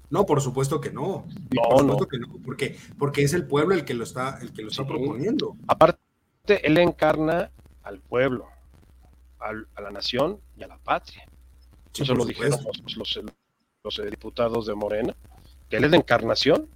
[0.09, 1.25] No, por supuesto que no.
[1.55, 4.53] No, por supuesto que no, porque, porque es el pueblo el que lo está, el
[4.53, 5.55] que lo está proponiendo.
[5.67, 5.99] Aparte,
[6.63, 7.51] él encarna
[7.83, 8.47] al pueblo,
[9.39, 11.28] a la nación y a la patria.
[11.97, 12.59] Eso lo dijeron
[12.95, 15.15] los, eh, diputados de Morena,
[15.69, 16.67] que él es de encarnación.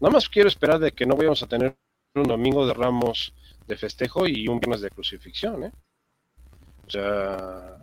[0.00, 1.76] Nada más quiero esperar de que no vayamos a tener
[2.14, 3.32] un domingo de ramos
[3.66, 5.64] de festejo y un viernes de crucifixión.
[5.64, 5.72] ¿eh?
[6.86, 7.78] O sea,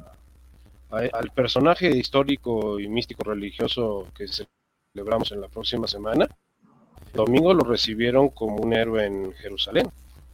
[0.89, 4.25] al personaje histórico y místico religioso que
[4.93, 6.27] celebramos en la próxima semana,
[7.07, 9.91] el domingo lo recibieron como un héroe en Jerusalén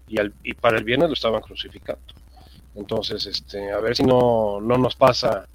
[0.08, 2.02] y, al, y para el viernes lo estaban crucificando.
[2.76, 5.48] Entonces, este, a ver si no, no nos pasa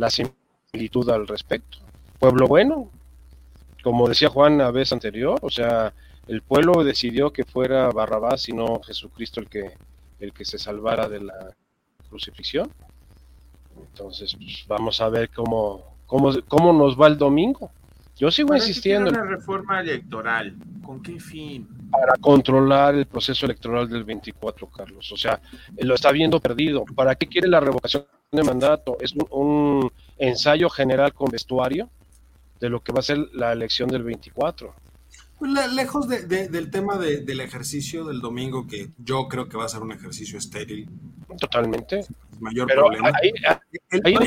[0.00, 1.78] la similitud al respecto.
[2.18, 2.90] Pueblo bueno,
[3.84, 5.92] como decía Juan la vez anterior, o sea,
[6.26, 9.72] el pueblo decidió que fuera Barrabás y no Jesucristo el que,
[10.18, 11.54] el que se salvara de la
[12.08, 12.72] crucifixión.
[13.76, 17.70] Entonces, pues, vamos a ver cómo, cómo, cómo nos va el domingo.
[18.20, 19.08] Yo sigo insistiendo.
[19.08, 20.54] en la reforma electoral?
[20.84, 21.66] ¿Con qué fin?
[21.90, 25.10] Para controlar el proceso electoral del 24, Carlos.
[25.10, 25.40] O sea,
[25.78, 26.84] lo está viendo perdido.
[26.94, 28.98] ¿Para qué quiere la revocación de mandato?
[29.00, 31.88] Es un, ensayo general con vestuario
[32.60, 34.74] de lo que va a ser la elección del 24.
[35.38, 39.80] Pues lejos del tema del ejercicio del domingo, que yo creo que va a ser
[39.80, 40.90] un ejercicio estéril.
[41.38, 42.04] Totalmente.
[42.38, 43.12] mayor problema.
[43.22, 44.20] el, tema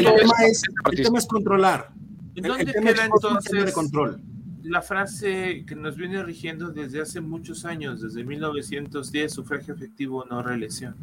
[0.48, 1.92] es, el tema es controlar
[2.36, 4.22] ¿En dónde queda entonces control?
[4.64, 10.42] la frase que nos viene rigiendo desde hace muchos años, desde 1910, sufragio efectivo, no
[10.42, 10.96] reelección?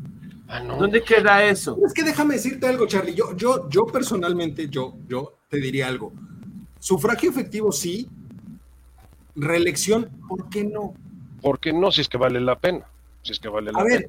[0.49, 1.79] Ah, ¿Dónde queda eso?
[1.87, 3.15] Es que déjame decirte algo, Charlie.
[3.15, 6.13] Yo, yo, yo personalmente, yo, yo te diría algo.
[6.79, 8.09] Sufragio efectivo sí,
[9.37, 10.95] reelección, ¿por qué no?
[11.41, 11.93] ¿Por qué no?
[11.93, 12.87] Si es que vale la pena.
[13.23, 14.09] Si es que vale la a ver,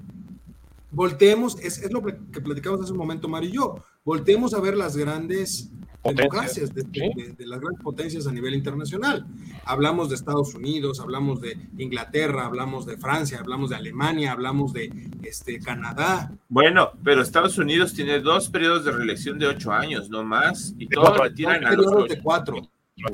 [0.90, 3.76] volteemos, es, es, lo que platicamos hace un momento, Mario y yo.
[4.04, 5.70] Volteemos a ver las grandes
[6.04, 9.26] democracias, de, las grandes potencias a nivel internacional.
[9.66, 14.92] Hablamos de Estados Unidos, hablamos de Inglaterra, hablamos de Francia, hablamos de Alemania, hablamos de
[15.24, 16.32] este, Canadá.
[16.50, 20.88] Bueno, pero Estados Unidos tiene dos periodos de reelección de ocho años, no más, y
[20.88, 22.56] todos retiran a los de cuatro.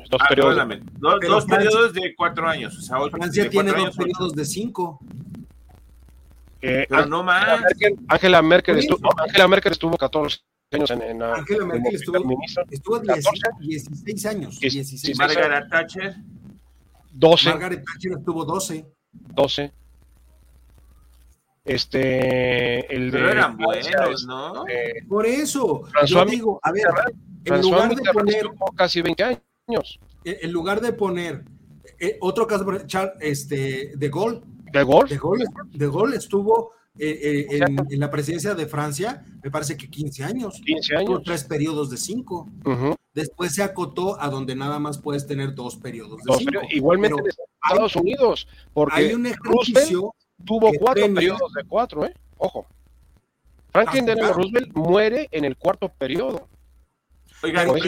[0.10, 0.80] Dos, ah, periodos.
[1.00, 2.78] Dos, periodos de cuatro años.
[2.78, 5.00] O sea, Francia tiene dos periodos de cinco.
[6.62, 7.62] Eh, pero no más.
[8.08, 10.40] Angela Merkel, estuvo, Angela Merkel estuvo 14
[10.72, 12.18] años en, Angela Merkel estuvo,
[12.70, 14.60] estuvo 16 años.
[14.60, 16.16] 16 Margaret Thatcher.
[17.12, 17.50] 12.
[17.50, 18.86] Margaret Thatcher estuvo 12.
[19.12, 19.72] 12.
[21.64, 24.68] Este, el Pero eran buenos, ¿no?
[24.68, 26.86] Eh, Por eso, yo digo, a ver,
[27.44, 28.46] en lugar de poner
[28.76, 29.24] casi 20
[29.68, 30.00] años.
[30.24, 31.44] En lugar de poner
[32.00, 32.66] eh, otro caso,
[33.20, 34.44] este, de gol.
[34.72, 35.10] De gol.
[35.10, 35.40] De gol,
[35.72, 40.62] de gol estuvo eh, eh, en, la presidencia de Francia, me parece que 15 años.
[40.66, 41.22] 15 años.
[41.24, 42.50] tres periodos de cinco.
[43.14, 46.62] Después se acotó a donde nada más puedes tener dos periodos de cinco.
[46.70, 47.28] igualmente en
[47.64, 50.14] Estados Unidos, porque hay un ejercicio
[50.46, 52.14] tuvo cuatro periodos de cuatro, ¿eh?
[52.38, 52.66] Ojo.
[53.72, 56.48] Franklin Delano Roosevelt muere en el cuarto periodo.
[57.44, 57.80] Oiga, hay, que,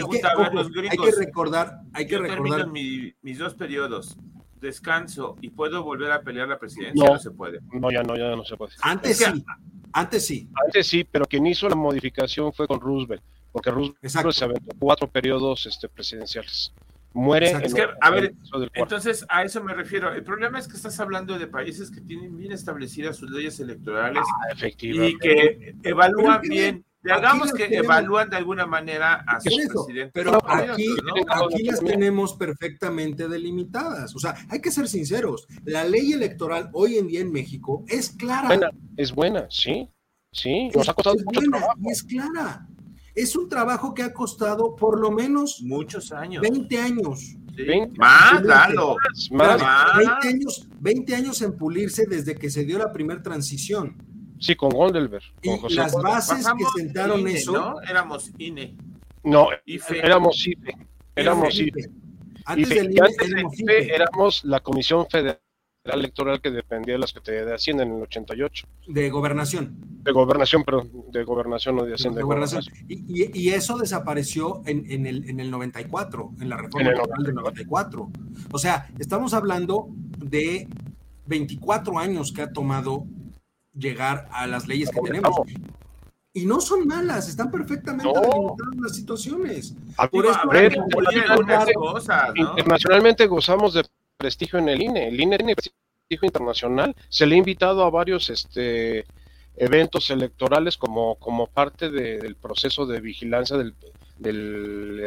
[1.18, 2.68] recordar, hay que recordar.
[2.68, 4.16] mis dos periodos,
[4.60, 7.60] descanso y puedo volver a pelear la presidencia, no, se puede.
[7.72, 8.72] No, ya no, ya no se puede.
[8.82, 9.44] Antes sí,
[9.92, 10.48] antes sí.
[10.64, 15.08] Antes sí, pero quien hizo la modificación fue con Roosevelt, porque Roosevelt se aventó cuatro
[15.08, 16.72] periodos este, presidenciales.
[17.12, 17.50] Muere.
[17.50, 17.62] En
[18.00, 18.34] a ver,
[18.74, 20.12] entonces a eso me refiero.
[20.12, 24.22] El problema es que estás hablando de países que tienen bien establecidas sus leyes electorales
[24.24, 30.10] ah, y que evalúan bien Hagamos que evalúan de alguna manera a su presidente.
[30.12, 30.86] Pero aquí,
[31.28, 34.14] aquí las tenemos perfectamente delimitadas.
[34.14, 35.46] O sea, hay que ser sinceros.
[35.64, 38.70] La ley electoral hoy en día en México es clara.
[38.96, 39.88] es buena, sí.
[40.32, 41.74] Sí, nos ha costado mucho trabajo.
[41.82, 42.66] Y es clara.
[43.14, 46.42] Es un trabajo que ha costado por lo menos muchos años.
[46.42, 47.36] 20 años.
[47.96, 48.96] Más, claro.
[49.32, 49.60] Más,
[49.96, 53.96] 20 años, 20 años en pulirse desde que se dio la primera transición.
[54.40, 55.22] Sí, con Gondelberg.
[55.42, 57.52] y las bases que sentaron eso.
[57.52, 57.82] ¿no?
[57.82, 58.74] Éramos INE.
[59.22, 60.74] No, éramos IFE.
[61.14, 61.90] Éramos IFE.
[62.46, 65.38] Antes del INE, éramos, IFE, éramos la Comisión Federal
[65.84, 68.66] Electoral que dependía de las que te de Hacienda en el 88.
[68.88, 69.76] De gobernación.
[70.02, 72.18] De gobernación, pero de gobernación, no de Hacienda.
[72.18, 72.64] De gobernación.
[72.88, 77.34] Y, y, eso desapareció en, en, el, en el 94, en la reforma electoral del
[77.34, 78.10] 94.
[78.52, 79.88] O sea, estamos hablando
[80.18, 80.66] de
[81.26, 83.06] 24 años que ha tomado
[83.74, 85.34] llegar a las leyes que tenemos.
[86.32, 88.56] Y no son malas, están perfectamente no.
[88.80, 89.74] las situaciones.
[90.10, 90.38] Por eso,
[92.36, 93.84] internacionalmente, gozamos de
[94.16, 95.08] prestigio en el INE.
[95.08, 96.94] El INE tiene prestigio internacional.
[97.08, 99.04] Se le ha invitado a varios este,
[99.56, 103.74] eventos electorales como, como parte del proceso de vigilancia del,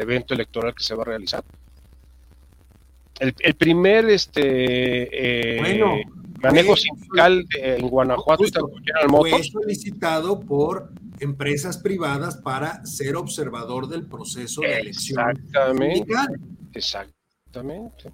[0.00, 1.42] evento electoral que se va a realizar.
[3.20, 6.04] El, primer este, eh,
[6.44, 8.44] manejo sindical en Guanajuato
[9.08, 16.12] fue solicitado por empresas privadas para ser observador del proceso de elección Exactamente.
[16.72, 18.12] Exactamente.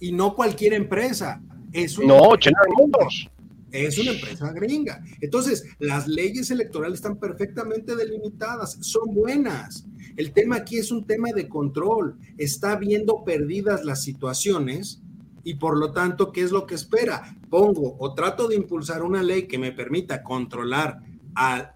[0.00, 1.40] Y no cualquier empresa.
[1.72, 3.28] Es una no, General Motors.
[3.70, 5.02] Es una empresa gringa.
[5.22, 9.86] Entonces, las leyes electorales están perfectamente delimitadas, son buenas.
[10.16, 12.18] El tema aquí es un tema de control.
[12.36, 15.00] Está viendo perdidas las situaciones
[15.42, 17.34] y por lo tanto, ¿qué es lo que espera?
[17.52, 21.00] Pongo o trato de impulsar una ley que me permita controlar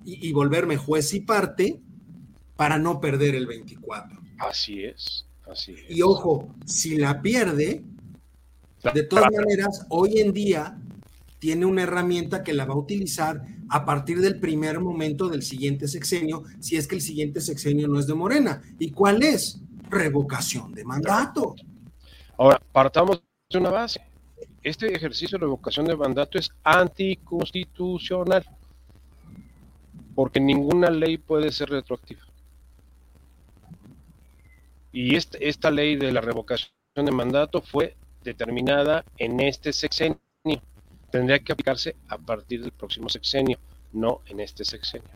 [0.07, 1.83] y, volverme juez y parte
[2.57, 4.19] para no perder el 24.
[4.39, 5.95] Así es, así es.
[5.95, 7.85] Y ojo, si la pierde,
[8.95, 10.79] de todas maneras, hoy en día
[11.41, 15.89] tiene una herramienta que la va a utilizar a partir del primer momento del siguiente
[15.89, 18.63] sexenio, si es que el siguiente sexenio no es de Morena.
[18.79, 19.61] ¿Y cuál es?
[19.91, 21.55] Revocación de mandato.
[22.39, 24.01] Ahora, partamos de una base.
[24.67, 28.45] Este ejercicio de revocación de mandato es anticonstitucional,
[30.17, 32.23] porque ninguna ley puede ser retroactiva.
[34.91, 37.95] Y este, esta ley de la revocación de mandato fue
[38.25, 40.19] determinada en este sexenio.
[41.13, 43.61] Tendría que aplicarse a partir del próximo sexenio,
[43.93, 45.09] no en este sexenio.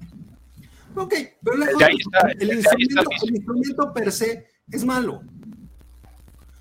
[0.94, 5.22] Ok, pero el, instrumento, per se es malo.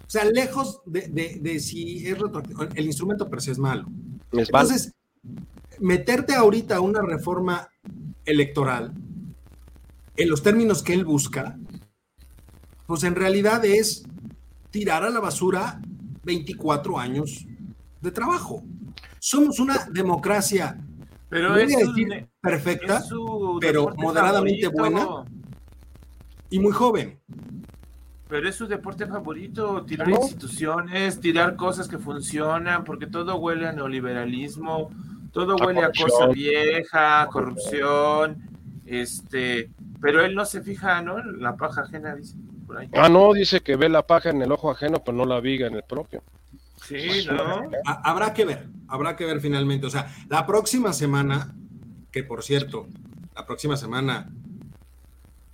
[0.10, 3.86] O sea, lejos de, si es retroactivo, el instrumento per se es malo.
[4.32, 4.96] Entonces,
[5.80, 7.70] meterte ahorita a una reforma
[8.26, 8.92] electoral
[10.18, 11.60] en los términos que él busca,
[12.88, 14.04] pues en realidad es
[14.72, 15.80] tirar a la basura
[16.24, 17.46] 24 años
[18.02, 18.64] de trabajo.
[19.20, 20.76] Somos una democracia,
[21.30, 23.04] pero voy perfecta,
[23.62, 25.24] pero moderadamente buena
[26.50, 27.20] y muy joven.
[28.30, 33.74] Pero es su deporte favorito, tirar instituciones, tirar cosas que funcionan, porque todo huele a
[33.74, 34.92] neoliberalismo,
[35.34, 38.38] todo huele a cosa vieja, corrupción,
[38.86, 41.18] este, pero él no se fija, ¿no?
[41.24, 42.36] La paja ajena, dice.
[42.68, 42.90] Por ahí.
[42.94, 45.66] Ah, no, dice que ve la paja en el ojo ajeno, pero no la viga
[45.66, 46.22] en el propio.
[46.86, 47.70] Sí, ¿no?
[47.84, 49.88] Habrá que ver, habrá que ver finalmente.
[49.88, 51.56] O sea, la próxima semana,
[52.12, 52.88] que por cierto,
[53.36, 54.30] la próxima semana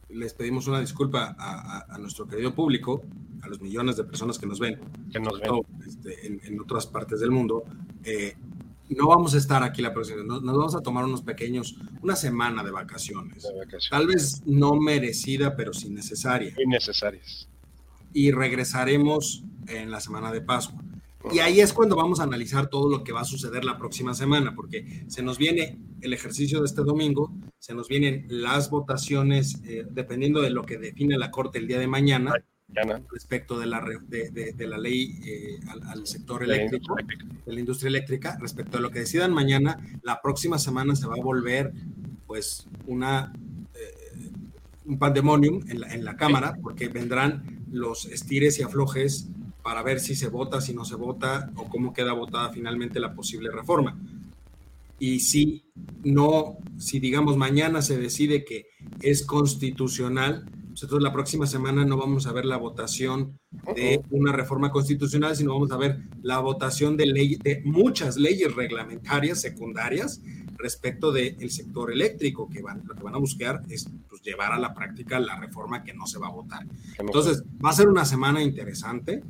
[0.09, 3.03] les pedimos una disculpa a, nuestro querido público,
[3.41, 4.79] a los millones de personas que nos ven,
[5.11, 5.61] que nos ven.
[5.85, 7.63] Este, en, otras partes del mundo.
[8.03, 8.35] Eh,
[8.89, 12.15] no vamos a estar aquí la próxima, nos, nos, vamos a tomar unos pequeños, una
[12.15, 13.47] semana de vacaciones.
[13.89, 16.53] Tal vez no merecida, pero sí necesaria.
[16.63, 17.49] Innecesarias.
[18.13, 20.81] Y regresaremos en la semana de Pascua.
[21.31, 24.13] Y ahí es cuando vamos a analizar todo lo que va a suceder la próxima
[24.13, 29.61] semana, porque se nos viene el ejercicio de este domingo, se nos vienen las votaciones,
[29.65, 32.33] eh, dependiendo de lo que define la Corte el día de mañana,
[33.11, 36.95] respecto de la, de, la ley eh, al, sector eléctrico,
[37.45, 41.15] de la industria eléctrica, respecto a lo que decidan mañana, la próxima semana se va
[41.15, 41.71] a volver
[42.27, 43.31] pues una,
[43.73, 44.31] eh,
[44.85, 49.29] un pandemonium en la, en la Cámara, porque vendrán los estires y aflojes
[49.65, 53.15] para ver si se vota, si no se vota o cómo queda votada finalmente la
[53.15, 53.99] posible reforma.
[54.99, 55.65] Y si
[56.03, 58.67] no, si digamos mañana se decide que
[59.01, 63.39] es constitucional, pues entonces la próxima semana no vamos a ver la votación
[63.75, 68.53] de una reforma constitucional, sino vamos a ver la votación de, ley, de muchas leyes
[68.53, 70.21] reglamentarias secundarias
[70.57, 74.59] respecto del sector eléctrico, que van, lo que van a buscar es pues, llevar a
[74.59, 76.65] la práctica la reforma que no se va a votar.
[76.97, 79.23] Entonces, va a ser una semana interesante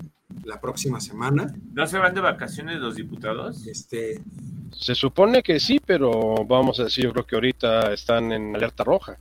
[0.44, 1.54] la próxima semana.
[1.74, 3.66] ¿No se van de vacaciones los diputados?
[3.68, 4.22] Este,
[4.72, 8.84] se supone que sí, pero vamos a decir, yo creo que ahorita están en alerta
[8.84, 9.18] roja.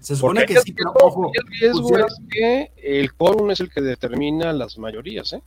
[0.00, 1.30] Se supone que sí, pero ojo.
[1.34, 5.42] El riesgo es que el quórum es el que determina las mayorías, ¿eh?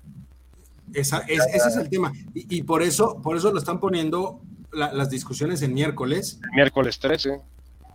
[0.94, 2.14] Esa, ese es el tema.
[2.36, 4.42] Y, por eso, por eso lo están poniendo
[4.74, 6.40] las discusiones en miércoles.
[6.54, 7.40] Miércoles 13.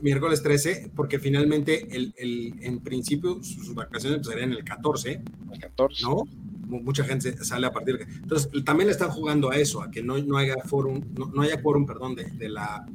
[0.01, 5.23] Miércoles 13, porque finalmente el, el, en principio sus vacaciones serían el 14.
[5.53, 6.05] El 14.
[6.05, 6.25] ¿No?
[6.69, 8.05] mucha gente sale a partir de...
[8.05, 11.63] Entonces, también le están jugando a eso, a que no, no haya fórum, no, haya
[11.63, 12.87] quórum, perdón, de, de, la,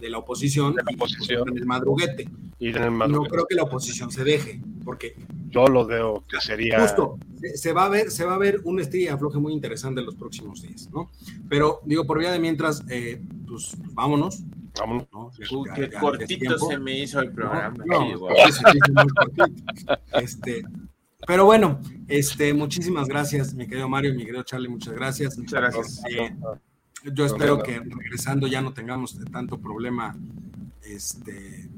[0.00, 1.48] de la oposición, de la oposición.
[1.48, 2.28] en el madruguete.
[2.58, 3.24] Y en el madruguete.
[3.24, 5.16] No creo que la oposición se deje, porque...
[5.48, 6.80] Yo lo veo que sería...
[6.80, 7.18] Justo,
[7.54, 10.14] se, va a ver, se va a ver un estilo afloje muy interesante en los
[10.14, 11.10] próximos días, ¿no?
[11.48, 14.42] Pero, digo, por vía de mientras, eh, pues, vámonos,
[14.78, 15.08] Vámonos.
[15.12, 15.30] ¿no?
[15.74, 17.84] qué cortito se me hizo el programa.
[17.84, 18.28] No,
[20.12, 20.62] este,
[21.26, 25.36] pero bueno, este, muchísimas gracias, mi querido Mario, mi querido Charlie, muchas gracias.
[25.38, 26.02] Muchas gracias.
[26.10, 26.34] Eh,
[27.04, 30.16] yo espero que regresando ya no tengamos tanto problema
[30.82, 31.68] este,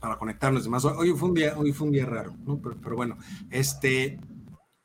[0.00, 0.84] para conectarnos demás.
[0.84, 2.60] Hoy fue un día, hoy fue un día raro, ¿no?
[2.60, 3.18] Pero, bueno,
[3.50, 4.18] este,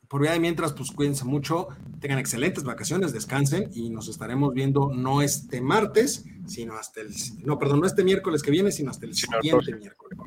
[0.08, 1.68] por vía de mientras, pues cuídense mucho,
[2.00, 7.14] tengan excelentes vacaciones, descansen y nos estaremos viendo no este martes, sino hasta el,
[7.44, 10.18] no, perdón, no este miércoles que viene, sino hasta el siguiente miércoles.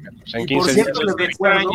[0.48, 1.70] y por cierto, les recuerdo,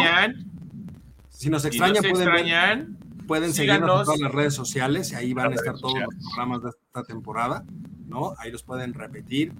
[1.28, 2.96] si nos extraña, pueden,
[3.26, 6.62] pueden seguirnos en todas las redes sociales y ahí van a estar todos los programas
[6.62, 7.64] de esta temporada,
[8.06, 8.34] ¿no?
[8.38, 9.52] Ahí los pueden repetir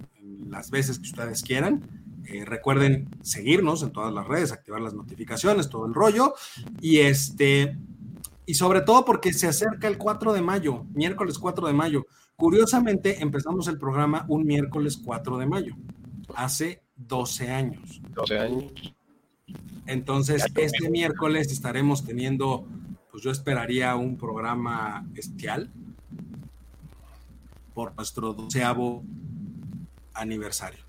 [0.49, 2.03] las veces que ustedes quieran.
[2.25, 6.33] Eh, recuerden seguirnos en todas las redes, activar las notificaciones, todo el rollo.
[6.81, 7.77] Y este,
[8.45, 12.05] y sobre todo porque se acerca el 4 de mayo, miércoles 4 de mayo.
[12.35, 15.75] Curiosamente, empezamos el programa un miércoles 4 de mayo,
[16.35, 18.01] hace 12 años.
[18.13, 18.73] 12 años.
[19.85, 22.65] Entonces, este miércoles estaremos teniendo,
[23.13, 25.69] pues yo esperaría un programa especial
[27.75, 29.03] por nuestro doceavo
[30.15, 30.79] aniversario.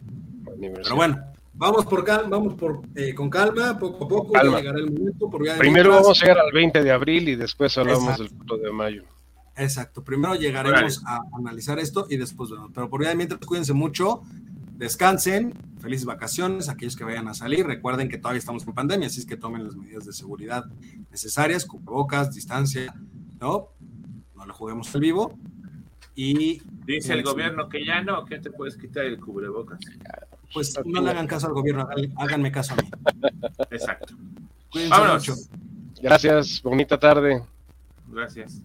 [0.59, 1.23] Pero bueno,
[1.53, 5.31] vamos por vamos por eh, con calma, poco a poco, llegará el momento.
[5.59, 9.05] Primero vamos a llegar al 20 de abril y después hablamos del 4 de mayo.
[9.57, 14.23] Exacto, primero llegaremos a analizar esto y después, pero por ya mientras cuídense mucho,
[14.77, 19.21] descansen, felices vacaciones, aquellos que vayan a salir, recuerden que todavía estamos en pandemia, así
[19.21, 20.65] es que tomen las medidas de seguridad
[21.11, 22.95] necesarias, cubrebocas, distancia,
[23.41, 23.69] ¿no?
[24.35, 25.39] No le juguemos al vivo.
[26.17, 29.81] Y dice el gobierno que ya no, que te puedes quitar el cubrebocas.
[30.53, 32.89] Pues no le hagan caso al gobierno, háganme caso a mí.
[33.71, 34.15] Exacto.
[34.71, 35.35] Cuídense mucho.
[36.01, 37.43] Gracias, bonita tarde.
[38.09, 38.63] Gracias.